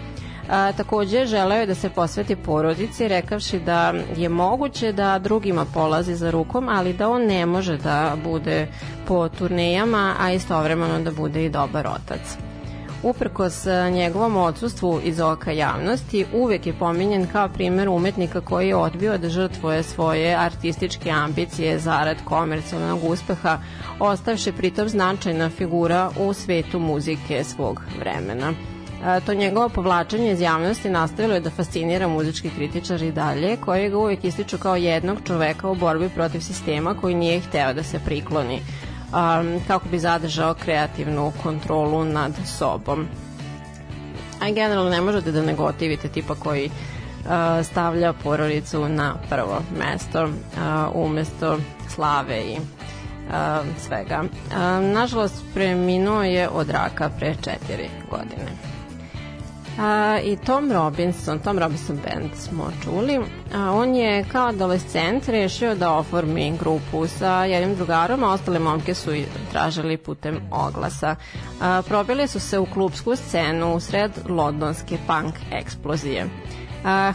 A, 0.50 0.72
takođe, 0.72 1.26
želeo 1.26 1.60
je 1.60 1.66
da 1.66 1.74
se 1.74 1.90
posveti 1.90 2.36
porodici, 2.36 3.08
rekavši 3.08 3.58
da 3.58 3.94
je 4.16 4.28
moguće 4.28 4.92
da 4.92 5.18
drugima 5.18 5.64
polazi 5.64 6.14
za 6.14 6.30
rukom, 6.30 6.68
ali 6.68 6.92
da 6.92 7.08
on 7.08 7.22
ne 7.22 7.46
može 7.46 7.76
da 7.76 8.16
bude 8.24 8.66
po 9.06 9.28
turnejama, 9.28 10.14
a 10.20 10.32
istovremeno 10.32 11.00
da 11.00 11.10
bude 11.10 11.44
i 11.44 11.50
dobar 11.50 11.86
otac. 11.86 12.36
Uprkos 13.02 13.66
njegovom 13.92 14.36
odsustvu 14.36 15.00
iz 15.04 15.20
oka 15.20 15.52
javnosti, 15.52 16.26
uvek 16.32 16.66
je 16.66 16.72
pominjen 16.72 17.26
kao 17.26 17.48
primer 17.48 17.88
umetnika 17.88 18.40
koji 18.40 18.68
je 18.68 18.76
odbio 18.76 19.18
da 19.18 19.28
žrtvuje 19.28 19.82
svoje 19.82 20.34
artističke 20.34 21.10
ambicije 21.10 21.78
zarad 21.78 22.16
komercijalnog 22.24 23.04
uspeha, 23.04 23.58
ostavši 24.00 24.52
pritom 24.52 24.88
značajna 24.88 25.50
figura 25.50 26.10
u 26.18 26.32
svetu 26.32 26.78
muzike 26.78 27.44
svog 27.44 27.82
vremena. 27.98 28.52
E, 29.04 29.20
to 29.20 29.34
njegovo 29.34 29.68
povlačenje 29.68 30.32
iz 30.32 30.40
javnosti 30.40 30.90
nastavilo 30.90 31.34
je 31.34 31.40
da 31.40 31.50
fascinira 31.50 32.08
muzički 32.08 32.50
kritičar 32.50 33.02
i 33.02 33.12
dalje, 33.12 33.56
koji 33.56 33.90
ga 33.90 33.98
uvek 33.98 34.24
ističu 34.24 34.58
kao 34.58 34.76
jednog 34.76 35.18
čoveka 35.26 35.68
u 35.68 35.74
borbi 35.74 36.08
protiv 36.08 36.40
sistema 36.40 36.94
koji 36.94 37.14
nije 37.14 37.40
hteo 37.40 37.72
da 37.74 37.82
se 37.82 38.00
prikloni 38.04 38.60
um, 39.12 39.60
kako 39.66 39.88
bi 39.88 39.98
zadržao 39.98 40.54
kreativnu 40.54 41.32
kontrolu 41.42 42.04
nad 42.04 42.32
sobom. 42.46 43.06
A 44.40 44.50
generalno 44.50 44.90
ne 44.90 45.00
možete 45.00 45.32
da 45.32 45.42
ne 45.42 45.54
gotivite 45.54 46.08
tipa 46.08 46.34
koji 46.34 46.66
uh, 46.66 47.30
stavlja 47.64 48.12
porodicu 48.12 48.88
na 48.88 49.14
prvo 49.30 49.62
mesto 49.78 50.24
uh, 50.24 50.30
umesto 50.94 51.58
slave 51.88 52.40
i 52.40 52.56
svega. 53.78 54.22
Uh, 54.22 54.84
nažalost, 54.94 55.44
preminuo 55.54 56.22
je 56.22 56.48
od 56.48 56.70
raka 56.70 57.10
pre 57.18 57.34
četiri 57.34 57.90
godine. 58.10 58.70
A, 59.80 60.18
I 60.24 60.36
Tom 60.36 60.72
Robinson, 60.72 61.38
Tom 61.38 61.58
Robinson 61.58 61.96
Band 61.96 62.30
smo 62.34 62.70
čuli. 62.84 63.20
A, 63.54 63.72
on 63.72 63.94
je 63.94 64.24
kao 64.24 64.48
adolescent 64.48 65.28
rešio 65.28 65.74
da 65.74 65.92
oformi 65.92 66.58
grupu 66.60 67.06
sa 67.06 67.44
jednim 67.44 67.76
drugarom, 67.76 68.24
a 68.24 68.32
ostale 68.32 68.58
momke 68.58 68.94
su 68.94 69.10
tražili 69.52 69.96
putem 69.96 70.40
oglasa. 70.50 71.16
A, 71.60 71.82
probili 71.88 72.28
su 72.28 72.40
se 72.40 72.58
u 72.58 72.66
klubsku 72.66 73.16
scenu 73.16 73.80
sred 73.80 74.10
londonske 74.28 74.98
punk 75.06 75.34
eksplozije. 75.52 76.26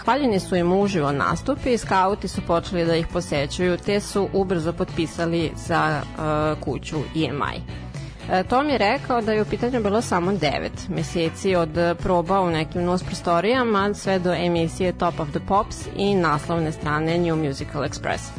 Hvaljeni 0.03 0.39
su 0.39 0.55
im 0.55 0.71
uživo 0.71 1.11
nastupi 1.11 1.73
i 1.73 1.77
skauti 1.77 2.27
su 2.27 2.41
počeli 2.41 2.85
da 2.85 2.95
ih 2.95 3.07
posećuju, 3.07 3.77
te 3.77 3.99
su 3.99 4.29
ubrzo 4.33 4.73
potpisali 4.73 5.51
za 5.55 6.01
kuću 6.59 6.97
EMI. 7.15 7.61
Tom 8.49 8.69
je 8.69 8.77
rekao 8.77 9.21
da 9.21 9.31
je 9.31 9.41
u 9.41 9.45
pitanju 9.45 9.83
bilo 9.83 10.01
samo 10.01 10.31
9 10.31 10.69
meseci 10.89 11.55
od 11.55 11.69
proba 11.99 12.41
u 12.41 12.49
nekim 12.49 12.83
nos 12.83 13.03
prostorijama 13.03 13.93
sve 13.93 14.19
do 14.19 14.33
emisije 14.33 14.97
Top 14.97 15.19
of 15.19 15.29
the 15.29 15.39
Pops 15.47 15.75
i 15.95 16.15
naslovne 16.15 16.71
strane 16.71 17.17
New 17.17 17.35
Musical 17.35 17.83
Express. 17.83 18.29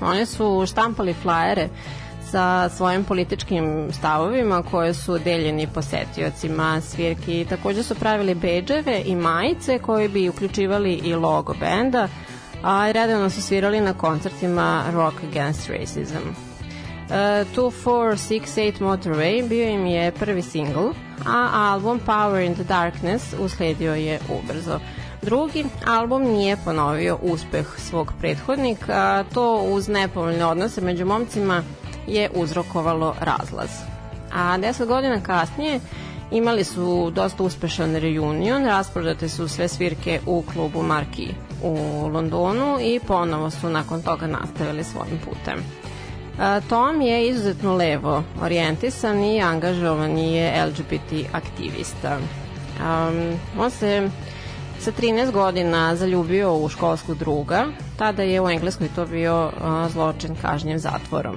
Oni 0.00 0.26
su 0.26 0.64
štampali 0.66 1.14
flajere 1.14 1.68
sa 2.30 2.68
svojim 2.68 3.04
političkim 3.04 3.88
stavovima 3.92 4.62
koje 4.70 4.94
su 4.94 5.18
deljeni 5.18 5.66
posetiocima 5.66 6.80
svirki. 6.80 7.46
Takođe 7.48 7.82
su 7.82 7.94
pravili 7.94 8.34
beđeve 8.34 9.02
i 9.04 9.16
majice 9.16 9.78
koji 9.78 10.08
bi 10.08 10.28
uključivali 10.28 10.92
i 10.92 11.14
logo 11.14 11.54
benda, 11.60 12.08
a 12.62 12.90
redovno 12.90 13.30
su 13.30 13.42
svirali 13.42 13.80
na 13.80 13.94
koncertima 13.94 14.84
Rock 14.92 15.16
Against 15.30 15.68
Racism. 15.70 16.28
Uh, 17.04 17.10
2468 17.56 18.80
Motorway 18.80 19.48
bio 19.48 19.68
im 19.68 19.86
je 19.86 20.12
prvi 20.12 20.42
singl, 20.42 20.88
a 21.26 21.48
album 21.52 22.00
Power 22.06 22.46
in 22.46 22.54
the 22.54 22.64
Darkness 22.64 23.34
usledio 23.38 23.94
je 23.94 24.20
ubrzo. 24.28 24.80
Drugi 25.22 25.64
album 25.86 26.22
nije 26.22 26.56
ponovio 26.64 27.18
uspeh 27.22 27.66
svog 27.78 28.12
prethodnika, 28.20 29.24
to 29.34 29.62
uz 29.62 29.88
nepovoljne 29.88 30.46
odnose 30.46 30.80
među 30.80 31.06
momcima 31.06 31.62
je 32.06 32.30
uzrokovalo 32.34 33.14
razlaz. 33.20 33.70
A 34.32 34.58
deset 34.58 34.88
godina 34.88 35.20
kasnije 35.20 35.80
imali 36.30 36.64
su 36.64 37.10
dosta 37.10 37.42
uspešan 37.42 37.96
reunion, 37.96 38.64
rasprodate 38.64 39.28
su 39.28 39.48
sve 39.48 39.68
svirke 39.68 40.20
u 40.26 40.42
klubu 40.52 40.82
Marki 40.82 41.28
u 41.62 42.06
Londonu 42.08 42.78
i 42.80 43.00
ponovo 43.06 43.50
su 43.50 43.68
nakon 43.68 44.02
toga 44.02 44.26
nastavili 44.26 44.84
svojim 44.84 45.18
putem. 45.24 45.64
Tom 46.68 47.00
je 47.00 47.28
izuzetno 47.28 47.74
levo 47.76 48.22
orijentisan 48.42 49.24
i 49.24 49.42
angažovan 49.42 50.18
je 50.18 50.66
LGBT 50.66 51.12
aktivista. 51.32 52.18
Um, 52.18 53.38
on 53.58 53.70
se 53.70 54.10
sa 54.78 54.92
13 54.92 55.32
godina 55.32 55.96
zaljubio 55.96 56.56
u 56.56 56.68
školskog 56.68 57.18
druga, 57.18 57.66
tada 57.96 58.22
je 58.22 58.40
u 58.40 58.48
Engleskoj 58.48 58.88
to 58.94 59.06
bio 59.06 59.46
uh, 59.46 59.92
zločin 59.92 60.36
kažnjen 60.42 60.78
zatvorom. 60.78 61.36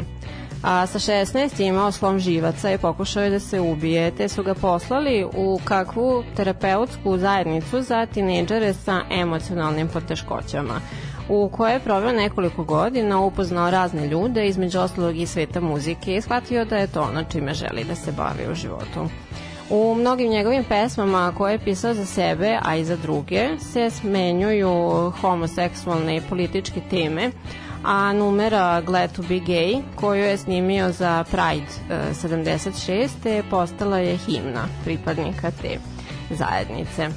A 0.64 0.88
sa 0.88 1.00
16 1.00 1.62
je 1.62 1.68
imao 1.68 1.92
slom 1.92 2.20
živaca 2.20 2.72
i 2.72 2.78
pokušao 2.78 3.24
je 3.24 3.30
da 3.30 3.40
se 3.40 3.60
ubije, 3.60 4.12
te 4.12 4.28
su 4.28 4.44
ga 4.44 4.54
poslali 4.54 5.26
u 5.36 5.60
kakvu 5.64 6.24
terapeutsku 6.36 7.18
zajednicu 7.18 7.82
za 7.82 8.06
tinejdžere 8.06 8.74
sa 8.74 9.02
emocionalnim 9.12 9.88
poteškoćama 9.88 10.82
u 11.30 11.50
kojoj 11.50 11.74
je 11.74 11.80
proveo 11.80 12.12
nekoliko 12.12 12.64
godina, 12.64 13.20
upoznao 13.20 13.72
razne 13.72 14.08
ljude, 14.08 14.48
između 14.48 14.80
ostalog 14.80 15.18
i 15.18 15.26
sveta 15.26 15.62
muzike 15.62 16.16
i 16.16 16.22
shvatio 16.22 16.66
da 16.66 16.78
je 16.78 16.88
to 16.88 17.02
ono 17.02 17.24
čime 17.24 17.54
želi 17.54 17.84
da 17.84 17.96
se 17.96 18.12
bavi 18.12 18.52
u 18.52 18.56
životu. 18.56 19.10
U 19.70 19.96
mnogim 19.96 20.32
njegovim 20.32 20.64
pesmama 20.64 21.34
koje 21.38 21.52
je 21.52 21.60
pisao 21.60 21.94
za 21.94 22.06
sebe, 22.06 22.58
a 22.64 22.76
i 22.76 22.86
za 22.86 22.96
druge, 22.96 23.50
se 23.60 23.90
smenjuju 23.90 25.12
homoseksualne 25.22 26.18
i 26.18 26.22
političke 26.30 26.82
teme, 26.90 27.32
a 27.84 28.14
numera 28.14 28.82
Glad 28.82 29.12
to 29.12 29.22
be 29.22 29.40
gay, 29.40 29.82
koju 29.96 30.24
je 30.24 30.38
snimio 30.38 30.92
za 30.92 31.24
Pride 31.24 32.02
76. 32.12 33.10
E, 33.26 33.44
postala 33.50 33.98
je 33.98 34.18
himna 34.18 34.68
pripadnika 34.84 35.52
te 35.52 35.78
zajednice. 36.30 37.10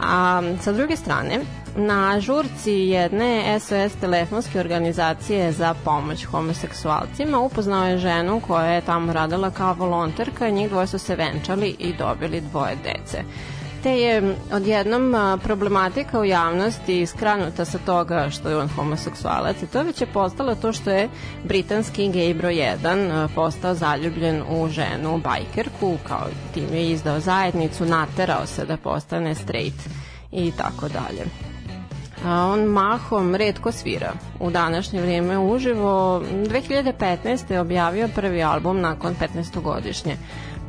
A 0.00 0.42
sa 0.60 0.72
druge 0.72 0.96
strane, 0.96 1.40
na 1.76 2.20
žurci 2.20 2.72
jedne 2.72 3.60
SOS 3.60 3.92
telefonske 4.00 4.60
organizacije 4.60 5.52
za 5.52 5.74
pomoć 5.84 6.24
homoseksualcima 6.24 7.38
upoznao 7.38 7.88
je 7.88 7.98
ženu 7.98 8.40
koja 8.46 8.66
je 8.66 8.80
tamo 8.80 9.12
radila 9.12 9.50
kao 9.50 9.74
volonterka 9.74 10.48
i 10.48 10.52
njih 10.52 10.68
dvoje 10.68 10.86
su 10.86 10.98
se 10.98 11.16
venčali 11.16 11.76
i 11.78 11.92
dobili 11.92 12.40
dvoje 12.40 12.76
dece. 12.76 13.22
Te 13.84 13.98
je 14.00 14.36
odjednom 14.52 15.14
problematika 15.42 16.20
u 16.20 16.24
javnosti 16.24 17.06
skranuta 17.06 17.64
sa 17.64 17.78
toga 17.78 18.30
što 18.30 18.48
je 18.48 18.56
on 18.56 18.68
homoseksualac 18.68 19.62
i 19.62 19.66
to 19.66 19.82
već 19.82 20.00
je 20.00 20.06
postalo 20.06 20.54
to 20.54 20.72
što 20.72 20.90
je 20.90 21.08
britanski 21.44 22.08
gej 22.08 22.34
broj 22.34 22.54
1 22.54 23.12
a, 23.12 23.28
postao 23.34 23.74
zaljubljen 23.74 24.42
u 24.50 24.68
ženu 24.68 25.20
bajkerku, 25.24 25.96
kao 26.08 26.26
tim 26.54 26.74
je 26.74 26.90
izdao 26.90 27.20
zajednicu, 27.20 27.84
naterao 27.84 28.46
se 28.46 28.64
da 28.64 28.76
postane 28.76 29.34
straight 29.34 29.88
i 30.32 30.52
tako 30.56 30.88
dalje. 30.88 31.24
A 32.26 32.46
on 32.46 32.60
mahom 32.64 33.34
redko 33.34 33.72
svira 33.72 34.12
u 34.40 34.50
današnje 34.50 35.00
vrijeme 35.00 35.38
uživo. 35.38 36.22
2015. 36.32 37.52
je 37.52 37.60
objavio 37.60 38.08
prvi 38.14 38.42
album 38.42 38.80
nakon 38.80 39.14
15-godišnje 39.20 40.16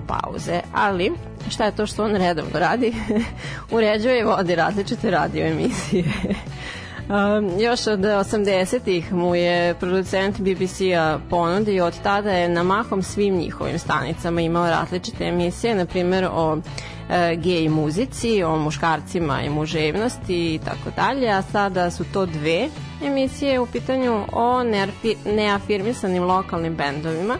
pauze, 0.08 0.60
ali 0.74 1.12
šta 1.50 1.66
je 1.66 1.76
to 1.76 1.86
što 1.86 2.04
on 2.04 2.16
redovno 2.16 2.60
radi? 2.60 2.94
Uređuje 3.72 4.20
i 4.20 4.24
vodi 4.24 4.56
različite 4.56 5.12
radio 5.12 5.46
emisije. 5.46 6.04
Um, 7.10 7.60
još 7.60 7.88
od 7.88 8.00
80-ih 8.00 9.14
mu 9.14 9.36
je 9.36 9.74
producent 9.74 10.40
BBC-a 10.40 11.20
ponudio, 11.30 11.86
od 11.86 12.02
tada 12.04 12.32
je 12.32 12.50
na 12.50 12.64
mahom 12.64 13.04
svim 13.04 13.36
njihovim 13.36 13.80
stanicama 13.80 14.42
imao 14.42 14.70
različite 14.70 15.24
emisije, 15.24 15.76
na 15.76 15.86
primjer 15.86 16.28
o 16.32 16.58
e, 17.10 17.36
gej 17.36 17.70
muzici, 17.70 18.44
o 18.44 18.58
muškarcima 18.58 19.42
i 19.42 19.50
muževnosti 19.50 20.56
i 20.56 20.60
tako 20.66 20.90
dalje, 20.96 21.30
a 21.30 21.42
sada 21.42 21.92
su 21.92 22.04
to 22.14 22.26
dve 22.26 22.70
emisije 23.04 23.60
u 23.60 23.66
pitanju 23.66 24.24
o 24.34 24.64
neafirmisanim 25.26 26.24
lokalnim 26.24 26.76
bendovima 26.76 27.38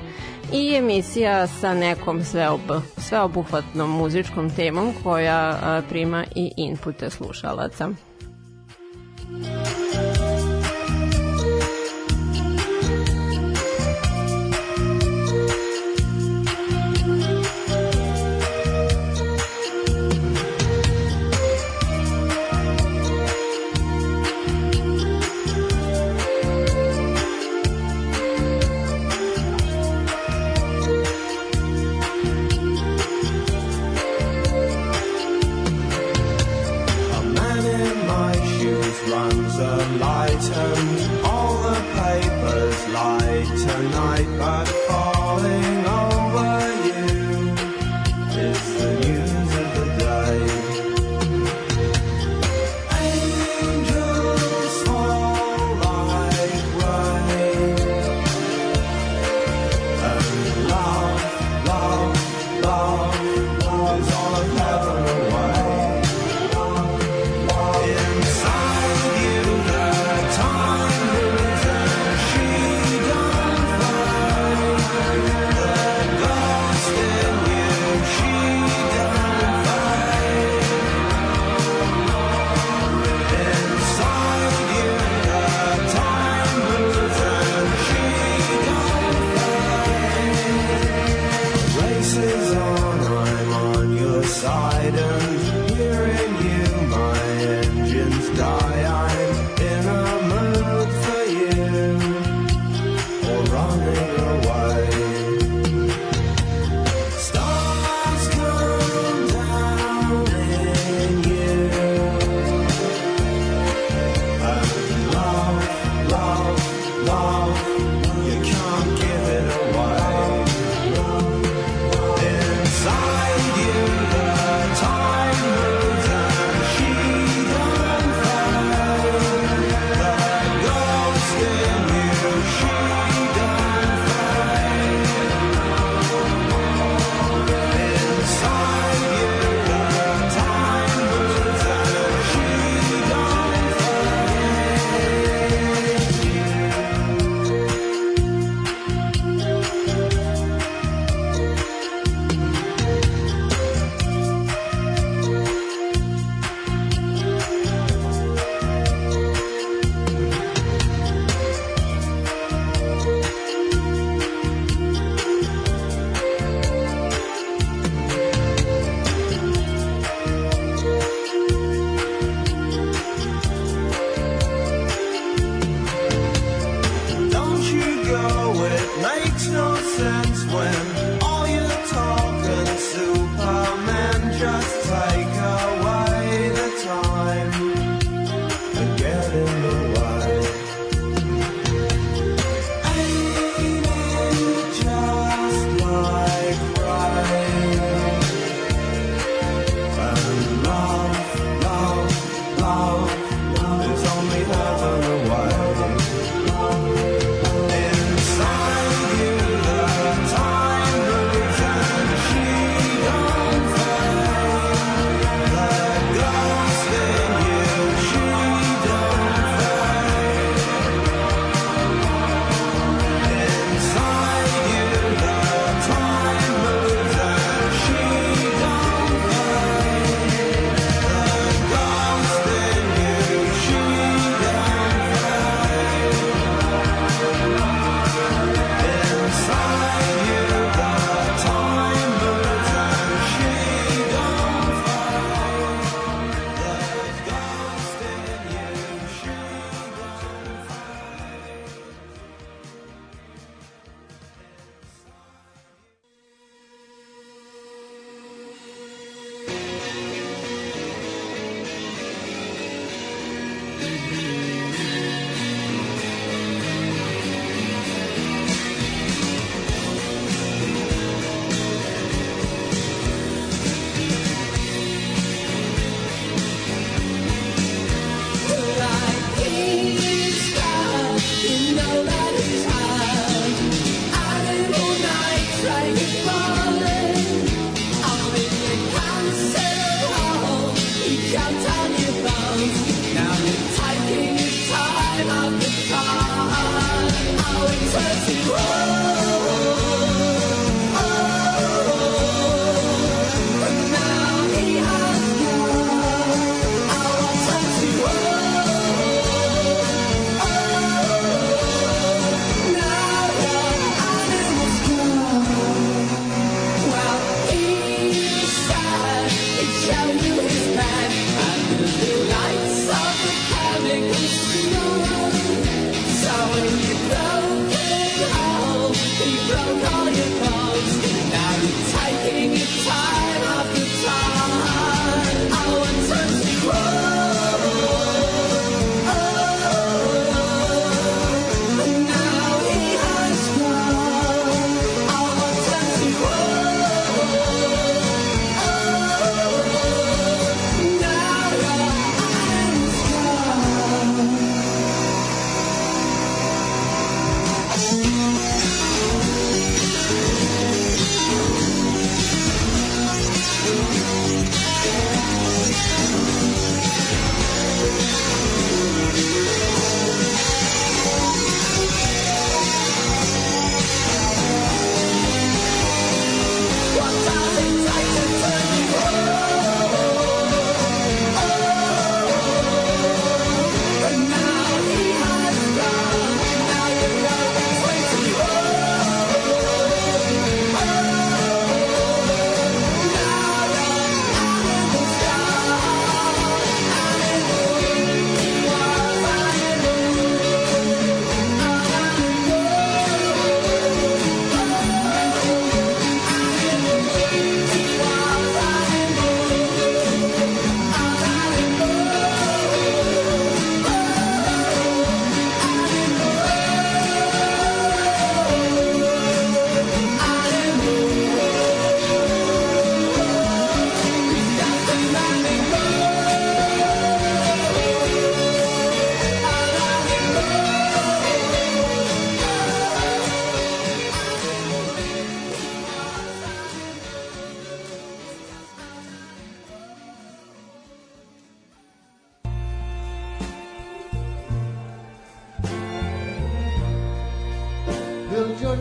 i 0.54 0.76
emisija 0.76 1.48
sa 1.48 1.74
nekom 1.74 2.24
sveob, 2.24 2.62
sveobuhvatnom 2.98 3.90
muzičkom 3.90 4.50
temom 4.50 4.94
koja 5.04 5.82
prima 5.90 6.26
i 6.36 6.52
inpute 6.58 7.10
slušalaca. 7.10 7.90
A 9.52 9.55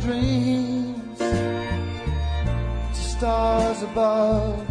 dreams 0.00 1.18
to 1.18 2.94
stars 2.94 3.82
above. 3.82 4.66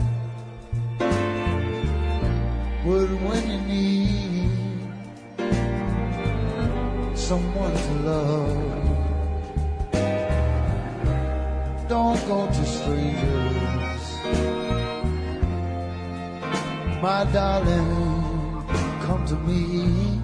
But 2.86 3.10
when 3.26 3.44
you 3.52 3.60
need 3.62 4.50
someone 7.16 7.74
to 7.74 7.94
love, 8.10 8.74
don't 11.88 12.28
go 12.28 12.48
to 12.48 12.66
strangers. 12.66 14.06
My 17.02 17.26
darling, 17.32 18.66
come 19.06 19.26
to 19.28 19.36
me. 19.36 20.23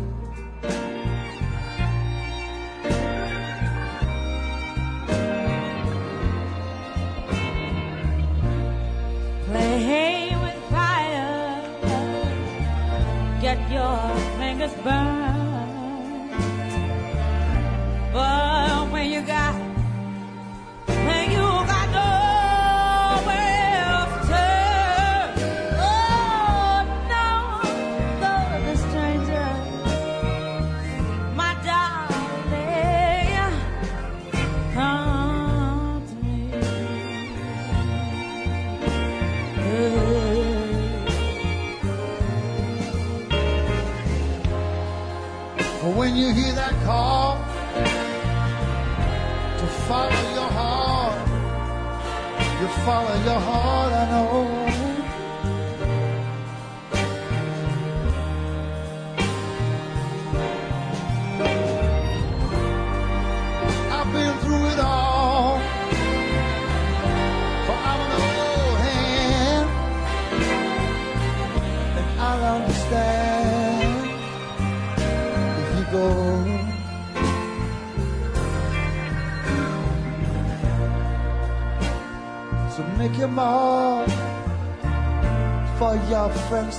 Friends 86.50 86.79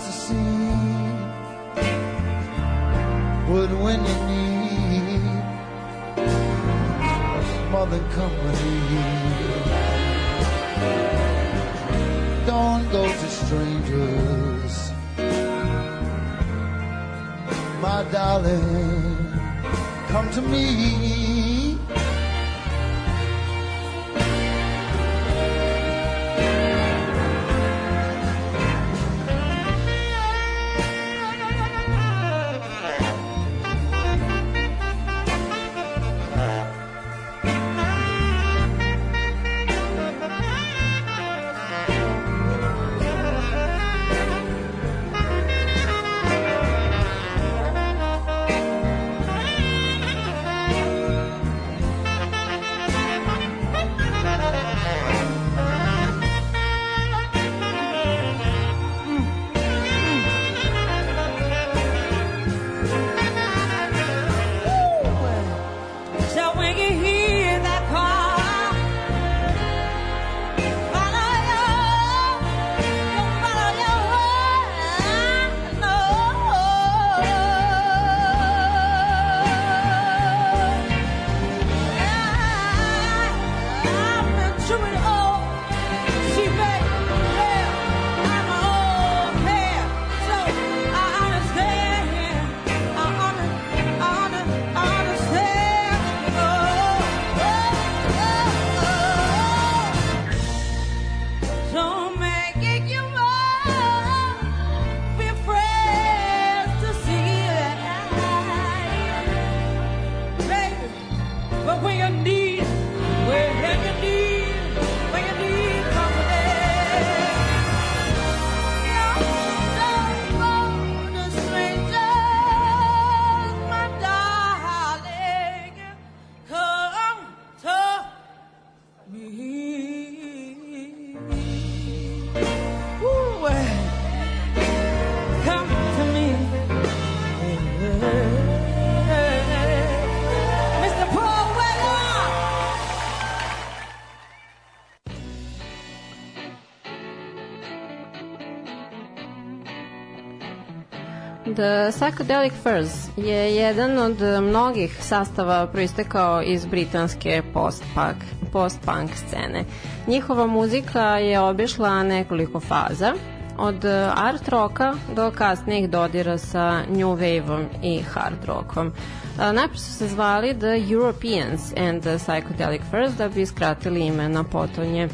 Psychedelic 151.90 152.52
Furs 152.62 153.08
je 153.16 153.56
jedan 153.56 153.98
od 153.98 154.20
mnogih 154.42 155.04
sastava 155.04 155.66
proistekao 155.66 156.42
iz 156.42 156.66
britanske 156.66 157.42
post-punk, 157.54 158.16
post-punk 158.52 159.10
scene. 159.14 159.64
Njihova 160.06 160.46
muzika 160.46 161.18
je 161.18 161.40
obišla 161.40 162.02
nekoliko 162.02 162.60
faza, 162.60 163.14
od 163.58 163.84
art 164.14 164.48
roka 164.48 164.94
do 165.16 165.30
kasnijih 165.30 165.90
dodira 165.90 166.38
sa 166.38 166.82
new 166.88 167.16
wave-om 167.16 167.64
i 167.82 168.02
hard 168.02 168.44
rockom. 168.46 168.92
A, 169.38 169.52
Najpre 169.52 169.78
su 169.78 169.92
se 169.92 170.08
zvali 170.08 170.58
The 170.58 170.92
Europeans 170.92 171.72
and 171.76 172.02
the 172.02 172.18
Psychedelic 172.18 172.80
Furs 172.90 173.12
da 173.18 173.28
bi 173.28 173.46
skratili 173.46 174.00
ime 174.06 174.28
na 174.28 174.44
potonje 174.44 175.08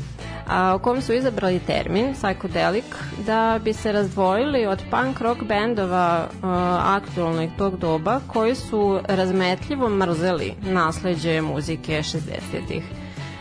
a, 0.49 0.75
u 0.75 0.79
kom 0.79 1.03
su 1.03 1.13
izabrali 1.13 1.59
termin 1.59 2.15
psychedelic 2.15 2.85
da 3.27 3.61
bi 3.65 3.73
se 3.73 3.93
razdvojili 3.93 4.67
od 4.67 4.83
punk 4.91 5.21
rock 5.21 5.43
bendova 5.43 6.29
a, 6.43 7.01
aktualnog 7.03 7.51
tog 7.59 7.79
doba 7.79 8.21
koji 8.27 8.55
su 8.55 9.01
razmetljivo 9.09 9.89
mrzeli 9.89 10.55
nasleđe 10.63 11.41
muzike 11.41 12.03
60-ih. 12.03 12.85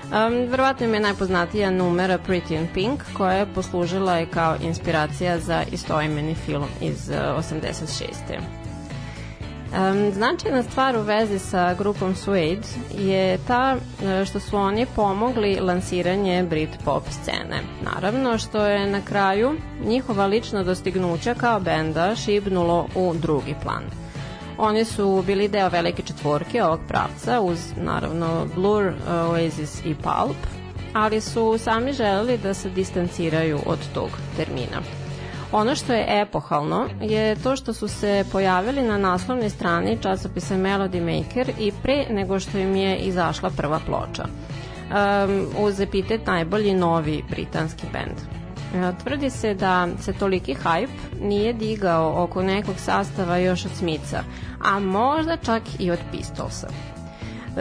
Um, 0.06 0.50
verovatno 0.50 0.86
im 0.86 0.94
je 0.94 1.00
najpoznatija 1.00 1.72
numera 1.72 2.18
Pretty 2.28 2.60
in 2.60 2.68
Pink, 2.74 3.04
koja 3.18 3.34
je 3.34 3.54
poslužila 3.54 4.22
i 4.22 4.26
kao 4.26 4.56
inspiracija 4.62 5.40
za 5.40 5.64
istoimeni 5.72 6.36
film 6.36 6.68
iz 6.82 7.10
uh, 7.10 7.16
86. 7.16 8.65
Um, 9.76 10.12
značajna 10.14 10.64
stvar 10.64 10.98
u 10.98 11.02
vezi 11.02 11.40
sa 11.40 11.74
grupom 11.74 12.16
Suede 12.16 12.68
je 12.98 13.38
ta 13.48 13.76
e, 14.04 14.26
što 14.26 14.40
su 14.40 14.58
oni 14.58 14.86
pomogli 14.96 15.60
lansiranje 15.60 16.44
Britpop 16.44 17.04
scene. 17.10 17.62
Naravno 17.82 18.38
što 18.38 18.66
je 18.66 18.88
na 18.88 19.02
kraju 19.02 19.56
njihova 19.86 20.26
lična 20.26 20.64
dostignuća 20.64 21.34
kao 21.34 21.60
benda 21.60 22.16
šibnulo 22.16 22.88
u 22.96 23.14
drugi 23.14 23.56
plan. 23.64 23.84
Oni 24.58 24.86
su 24.86 25.24
bili 25.28 25.48
deo 25.48 25.70
velike 25.70 26.04
četvorke 26.04 26.64
ovog 26.64 26.80
pravca 26.88 27.42
uz 27.42 27.60
naravno 27.78 28.46
Blur, 28.56 28.94
Oasis 29.10 29.86
i 29.86 29.96
Pulp, 29.96 30.38
ali 30.94 31.22
su 31.22 31.58
sami 31.58 31.94
želeli 31.94 32.38
da 32.38 32.54
se 32.54 32.70
distanciraju 32.70 33.60
od 33.66 33.80
tog 33.94 34.10
termina. 34.38 34.95
Ono 35.56 35.76
što 35.76 35.94
je 35.94 36.22
epohalno 36.22 36.86
je 37.02 37.36
to 37.36 37.56
što 37.56 37.74
su 37.74 37.88
se 37.88 38.26
pojavili 38.32 38.82
na 38.82 38.98
naslovnoj 38.98 39.50
strani 39.50 39.98
časopisa 40.02 40.56
Melody 40.56 41.02
Maker 41.02 41.52
i 41.60 41.72
pre 41.84 42.06
nego 42.10 42.40
što 42.40 42.58
im 42.58 42.76
je 42.76 42.98
izašla 42.98 43.50
prva 43.50 43.80
ploča. 43.86 44.26
Um, 44.26 45.48
uz 45.60 45.80
epitet 45.80 46.28
najbolji 46.28 46.74
novi 46.74 47.24
britanski 47.30 47.88
bend. 47.94 48.18
E, 48.76 48.92
Tvrdi 49.04 49.30
se 49.30 49.54
da 49.54 49.88
se 50.02 50.14
toliki 50.14 50.56
hype 50.64 51.22
nije 51.22 51.54
digao 51.54 52.24
oko 52.24 52.42
nekog 52.42 52.76
sastava 52.78 53.38
još 53.38 53.66
od 53.66 53.72
Smica, 53.72 54.24
a 54.64 54.80
možda 54.80 55.38
čak 55.38 55.64
i 55.80 55.92
od 55.92 56.00
Pistolsa. 56.12 56.68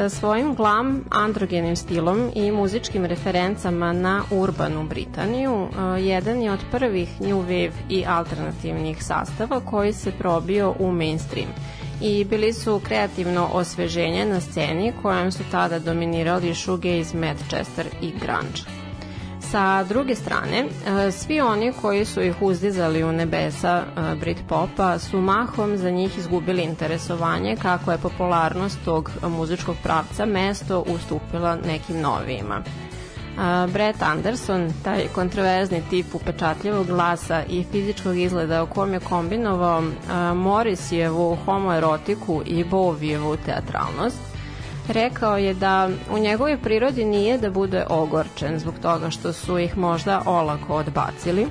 Svojim 0.08 0.54
glam, 0.54 1.04
androgenim 1.10 1.76
stilom 1.76 2.30
i 2.34 2.52
muzičkim 2.52 3.04
referencama 3.04 3.92
na 3.92 4.22
urbanu 4.30 4.84
Britaniju, 4.88 5.68
e, 5.96 6.02
jedan 6.02 6.42
je 6.42 6.52
od 6.52 6.60
prvih 6.70 7.20
new 7.20 7.42
wave 7.42 7.72
i 7.88 8.04
alternativnih 8.06 9.04
sastava 9.04 9.60
koji 9.60 9.92
se 9.92 10.12
probio 10.12 10.74
u 10.78 10.92
mainstream 10.92 11.48
i 12.00 12.24
bili 12.24 12.52
su 12.52 12.80
kreativno 12.84 13.48
osveženje 13.52 14.26
na 14.26 14.40
sceni 14.40 14.92
kojem 15.02 15.32
su 15.32 15.42
tada 15.50 15.78
dominirali 15.78 16.54
shoegaze, 16.54 17.18
Manchester 17.18 17.86
i 18.02 18.12
grunge. 18.20 18.83
Sa 19.54 19.84
druge 19.84 20.14
strane, 20.14 20.64
e, 20.66 21.10
svi 21.10 21.40
oni 21.40 21.72
koji 21.82 22.04
su 22.04 22.22
ih 22.22 22.42
uzdizali 22.42 23.04
u 23.04 23.12
nebesa 23.12 23.82
e, 23.82 24.14
Britpopa 24.14 24.98
su 24.98 25.20
mahom 25.20 25.76
za 25.76 25.90
njih 25.90 26.18
izgubili 26.18 26.62
interesovanje 26.62 27.56
kako 27.62 27.92
je 27.92 27.98
popularnost 27.98 28.78
tog 28.84 29.10
muzičkog 29.22 29.76
pravca 29.82 30.26
mesto 30.26 30.80
ustupila 30.80 31.56
nekim 31.56 32.00
novijima. 32.00 32.62
Uh, 32.62 33.72
Brett 33.72 34.02
Anderson, 34.02 34.72
taj 34.84 35.08
kontroverzni 35.14 35.82
tip 35.90 36.14
upečatljivog 36.14 36.86
glasa 36.86 37.42
i 37.48 37.64
fizičkog 37.72 38.18
izgleda 38.18 38.62
u 38.62 38.66
kom 38.66 38.92
je 38.92 39.00
kombinovao 39.00 39.82
Morrisijevu 40.34 41.36
homoerotiku 41.44 42.42
i 42.46 42.64
Bovijevu 42.64 43.36
teatralnost, 43.36 44.33
rekao 44.88 45.38
je 45.38 45.54
da 45.54 45.88
u 46.10 46.18
njegovoj 46.18 46.58
prirodi 46.58 47.04
nije 47.04 47.38
da 47.38 47.50
bude 47.50 47.84
ogorčen 47.90 48.58
zbog 48.58 48.74
toga 48.82 49.10
što 49.10 49.32
su 49.32 49.58
ih 49.58 49.78
možda 49.78 50.22
olako 50.26 50.74
odbacili, 50.74 51.46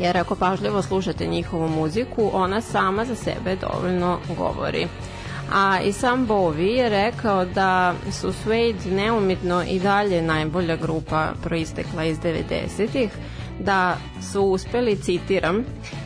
jer 0.00 0.16
ako 0.16 0.34
pažljivo 0.34 0.82
slušate 0.82 1.26
njihovu 1.26 1.68
muziku, 1.68 2.30
ona 2.32 2.60
sama 2.60 3.04
za 3.04 3.14
sebe 3.14 3.56
dovoljno 3.56 4.18
govori. 4.38 4.86
A 5.52 5.80
i 5.84 5.92
sam 5.92 6.26
Bovi 6.26 6.68
je 6.68 6.88
rekao 6.88 7.44
da 7.44 7.94
su 8.12 8.32
Suede 8.32 8.90
neumitno 8.90 9.62
i 9.68 9.80
dalje 9.80 10.22
najbolja 10.22 10.76
grupa 10.76 11.28
proistekla 11.42 12.04
iz 12.04 12.18
90-ih, 12.18 13.10
da 13.60 13.96
su 14.32 14.42
uspeli, 14.42 14.96
citiram, 14.96 15.64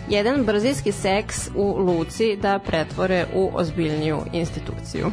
jedan 0.08 0.44
brzijski 0.44 0.92
seks 0.92 1.48
u 1.54 1.78
Luci 1.78 2.36
da 2.42 2.58
pretvore 2.58 3.26
u 3.34 3.50
ozbiljniju 3.54 4.18
instituciju. 4.32 5.06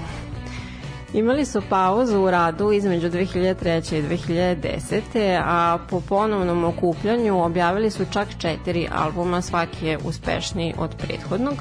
Imali 1.14 1.46
su 1.46 1.62
pauzu 1.70 2.20
u 2.20 2.32
radu 2.32 2.72
između 2.72 3.10
2003. 3.10 3.98
i 3.98 4.04
2010. 4.04 5.42
a 5.46 5.78
po 5.90 6.02
ponovnom 6.02 6.64
okupljanju 6.64 7.44
objavili 7.44 7.92
su 7.92 8.06
čak 8.14 8.28
četiri 8.38 8.88
albuma, 8.96 9.42
svaki 9.42 9.86
je 9.86 9.98
uspešniji 10.06 10.74
od 10.78 10.96
prethodnog. 10.96 11.54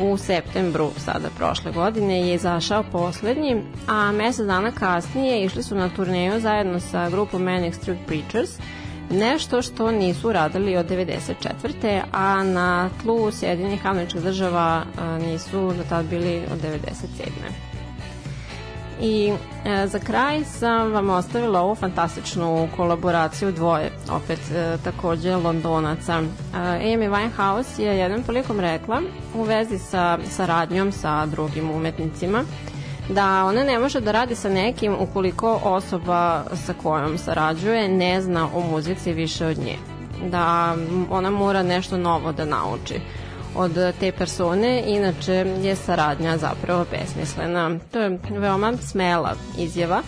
U 0.00 0.16
septembru 0.16 0.90
sada 0.96 1.28
prošle 1.38 1.72
godine 1.72 2.28
je 2.28 2.34
izašao 2.34 2.84
poslednji, 2.92 3.62
a 3.88 4.12
mesec 4.12 4.46
dana 4.46 4.70
kasnije 4.72 5.44
išli 5.44 5.62
su 5.62 5.74
na 5.74 5.88
turneju 5.88 6.40
zajedno 6.40 6.80
sa 6.80 7.10
grupom 7.10 7.42
Manic 7.42 7.74
Street 7.74 7.98
Preachers, 8.06 8.50
nešto 9.10 9.62
što 9.62 9.90
nisu 9.90 10.32
radili 10.32 10.76
od 10.76 10.90
94. 10.90 12.02
a 12.12 12.42
na 12.42 12.90
tlu 13.02 13.30
Sjedinjih 13.32 13.86
američkih 13.86 14.22
država 14.22 14.82
nisu 15.20 15.72
do 15.72 15.84
tad 15.88 16.06
bili 16.06 16.42
od 16.52 16.62
97. 16.62 17.65
I 19.00 19.32
e, 19.64 19.86
za 19.86 19.98
kraj 19.98 20.44
sam 20.44 20.92
vam 20.92 21.10
ostavila 21.10 21.60
ovu 21.60 21.74
fantastičnu 21.74 22.68
kolaboraciju 22.76 23.52
dvoje, 23.52 23.90
opet 24.10 24.40
e, 24.54 24.76
takođe 24.84 25.36
Londonaca. 25.36 26.12
E, 26.12 26.56
Amy 26.58 27.10
Winehouse 27.10 27.82
je 27.82 27.98
jednom 27.98 28.22
prilikom 28.22 28.60
rekla 28.60 29.02
u 29.34 29.42
vezi 29.42 29.78
sa 29.78 30.18
saradnjom 30.30 30.92
sa 30.92 31.26
drugim 31.26 31.70
umetnicima 31.70 32.44
da 33.08 33.44
ona 33.44 33.64
ne 33.64 33.78
može 33.78 34.00
da 34.00 34.12
radi 34.12 34.34
sa 34.34 34.48
nekim 34.48 34.96
ukoliko 35.00 35.60
osoba 35.64 36.44
sa 36.66 36.74
kojom 36.82 37.18
sarađuje 37.18 37.88
ne 37.88 38.22
zna 38.22 38.48
o 38.54 38.60
muzici 38.60 39.12
više 39.12 39.46
od 39.46 39.58
nje. 39.58 39.76
Da 40.30 40.76
ona 41.10 41.30
mora 41.30 41.62
nešto 41.62 41.96
novo 41.96 42.32
da 42.32 42.44
nauči 42.44 43.00
od 43.56 43.94
te 44.00 44.12
persone, 44.12 44.82
inače 44.86 45.32
je 45.62 45.76
saradnja 45.76 46.38
zapravo 46.38 46.84
besmislena. 46.90 47.78
To 47.92 48.00
je 48.00 48.18
veoma 48.30 48.72
smela 48.76 49.34
izjava, 49.58 50.02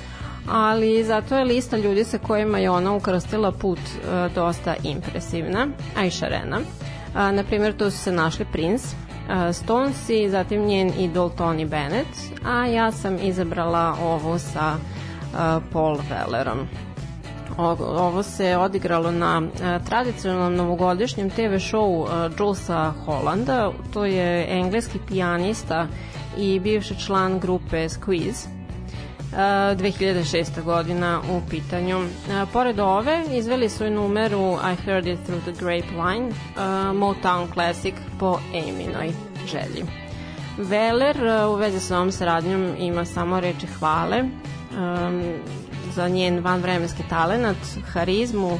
ali 0.48 1.04
zato 1.04 1.36
je 1.36 1.44
lista 1.44 1.76
ljudi 1.76 2.04
sa 2.04 2.18
kojima 2.18 2.58
je 2.58 2.70
ona 2.70 2.92
ukrstila 2.92 3.52
put 3.52 3.78
e, 3.78 4.28
dosta 4.34 4.74
impresivna, 4.82 5.66
a 5.96 6.04
i 6.04 6.10
šarena. 6.10 6.60
A, 7.14 7.32
na 7.32 7.44
primjer, 7.44 7.76
tu 7.76 7.90
su 7.90 7.98
se 7.98 8.12
našli 8.12 8.46
Prince, 8.52 8.86
e, 8.88 9.52
Stones 9.52 10.08
i 10.08 10.30
zatim 10.30 10.66
njen 10.66 10.92
idol 10.98 11.30
Tony 11.38 11.68
Bennett, 11.68 12.08
a 12.44 12.66
ja 12.66 12.92
sam 12.92 13.18
izabrala 13.22 13.96
ovu 14.02 14.38
sa 14.38 14.76
e, 14.76 15.60
Paul 15.72 15.98
Wellerom. 16.10 16.87
Ovo 17.58 18.22
se 18.22 18.56
odigralo 18.56 19.10
na 19.10 19.42
e, 19.42 19.78
tradicionalnom 19.84 20.54
novogodišnjem 20.54 21.30
TV 21.30 21.58
showu 21.58 22.06
e, 22.06 22.30
Julesa 22.38 22.92
Hollanda. 23.04 23.72
To 23.92 24.04
je 24.04 24.46
engleski 24.58 24.98
pijanista 25.08 25.86
i 26.36 26.60
bivši 26.60 27.00
član 27.00 27.38
grupe 27.38 27.88
Squeeze. 27.88 28.48
2006. 29.32 30.62
godina 30.62 31.20
u 31.30 31.40
pitanju. 31.50 31.98
E, 31.98 32.06
pored 32.52 32.78
ove, 32.80 33.24
izveli 33.32 33.68
su 33.68 33.86
i 33.86 33.90
numeru 33.90 34.52
I 34.72 34.76
Heard 34.84 35.06
It 35.06 35.18
Through 35.26 35.42
the 35.42 35.52
Grapevine, 35.52 36.30
Motown 36.94 37.52
Classic 37.52 37.94
po 38.20 38.38
Aminoj 38.54 39.12
želji. 39.46 39.84
Veler 40.58 41.16
u 41.48 41.54
vezi 41.54 41.80
sa 41.80 41.96
ovom 41.96 42.12
saradnjom 42.12 42.74
ima 42.78 43.04
samo 43.04 43.40
reči 43.40 43.66
hvale 43.66 44.24
za 45.94 46.08
njen 46.08 46.40
vanvremenski 46.40 47.02
talenat, 47.08 47.56
harizmu 47.92 48.58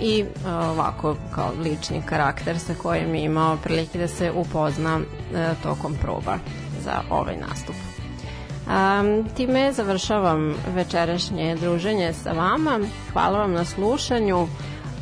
i 0.00 0.20
e, 0.20 0.50
ovako 0.50 1.16
kao 1.34 1.50
lični 1.64 2.02
karakter 2.06 2.58
sa 2.58 2.74
kojim 2.74 3.14
je 3.14 3.24
imao 3.24 3.56
prilike 3.56 3.98
da 3.98 4.08
se 4.08 4.30
upozna 4.30 5.00
e, 5.34 5.54
tokom 5.62 5.94
proba 6.00 6.38
za 6.84 7.00
ovaj 7.10 7.36
nastup. 7.48 7.74
Um, 8.66 9.28
time 9.36 9.72
završavam 9.72 10.54
večerašnje 10.74 11.56
druženje 11.56 12.12
sa 12.12 12.32
vama. 12.32 12.80
Hvala 13.12 13.38
vam 13.38 13.52
na 13.52 13.64
slušanju. 13.64 14.46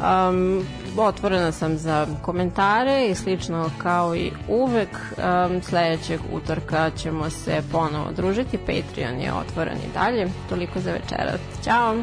Um, 0.01 0.67
otvorena 0.97 1.53
sam 1.53 1.79
za 1.79 2.07
komentare 2.23 3.07
i 3.07 3.15
slično 3.15 3.71
kao 3.83 4.17
i 4.17 4.31
uvek. 4.49 4.89
Um, 4.89 5.63
sledećeg 5.63 6.21
utorka 6.33 6.91
ćemo 6.91 7.31
se 7.31 7.63
ponovo 7.73 8.13
družiti. 8.17 8.59
Patreon 8.59 9.21
je 9.21 9.33
otvoren 9.33 9.77
i 9.77 9.93
dalje. 9.95 10.29
Toliko 10.49 10.81
za 10.81 10.93
večeras. 10.93 11.41
Ćao! 11.65 11.97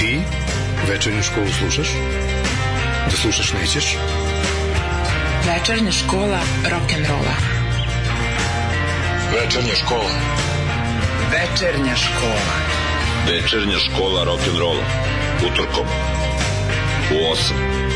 I 0.00 0.18
večernju 0.90 1.22
školu 1.22 1.46
slušaš? 1.46 1.88
Da 3.04 3.16
slušaš 3.16 3.52
nećeš? 3.52 3.96
Večernja 5.46 5.92
škola 5.92 6.38
rock'n'rolla. 6.64 7.36
Večernja 9.32 9.74
škola. 9.74 10.45
Večernja 11.36 11.96
škola. 11.96 12.56
Večernja 13.28 13.78
škola 13.78 14.24
rock'n'rolla. 14.24 14.84
Utorkom. 15.44 15.86
U 17.12 17.32
8. 17.32 17.95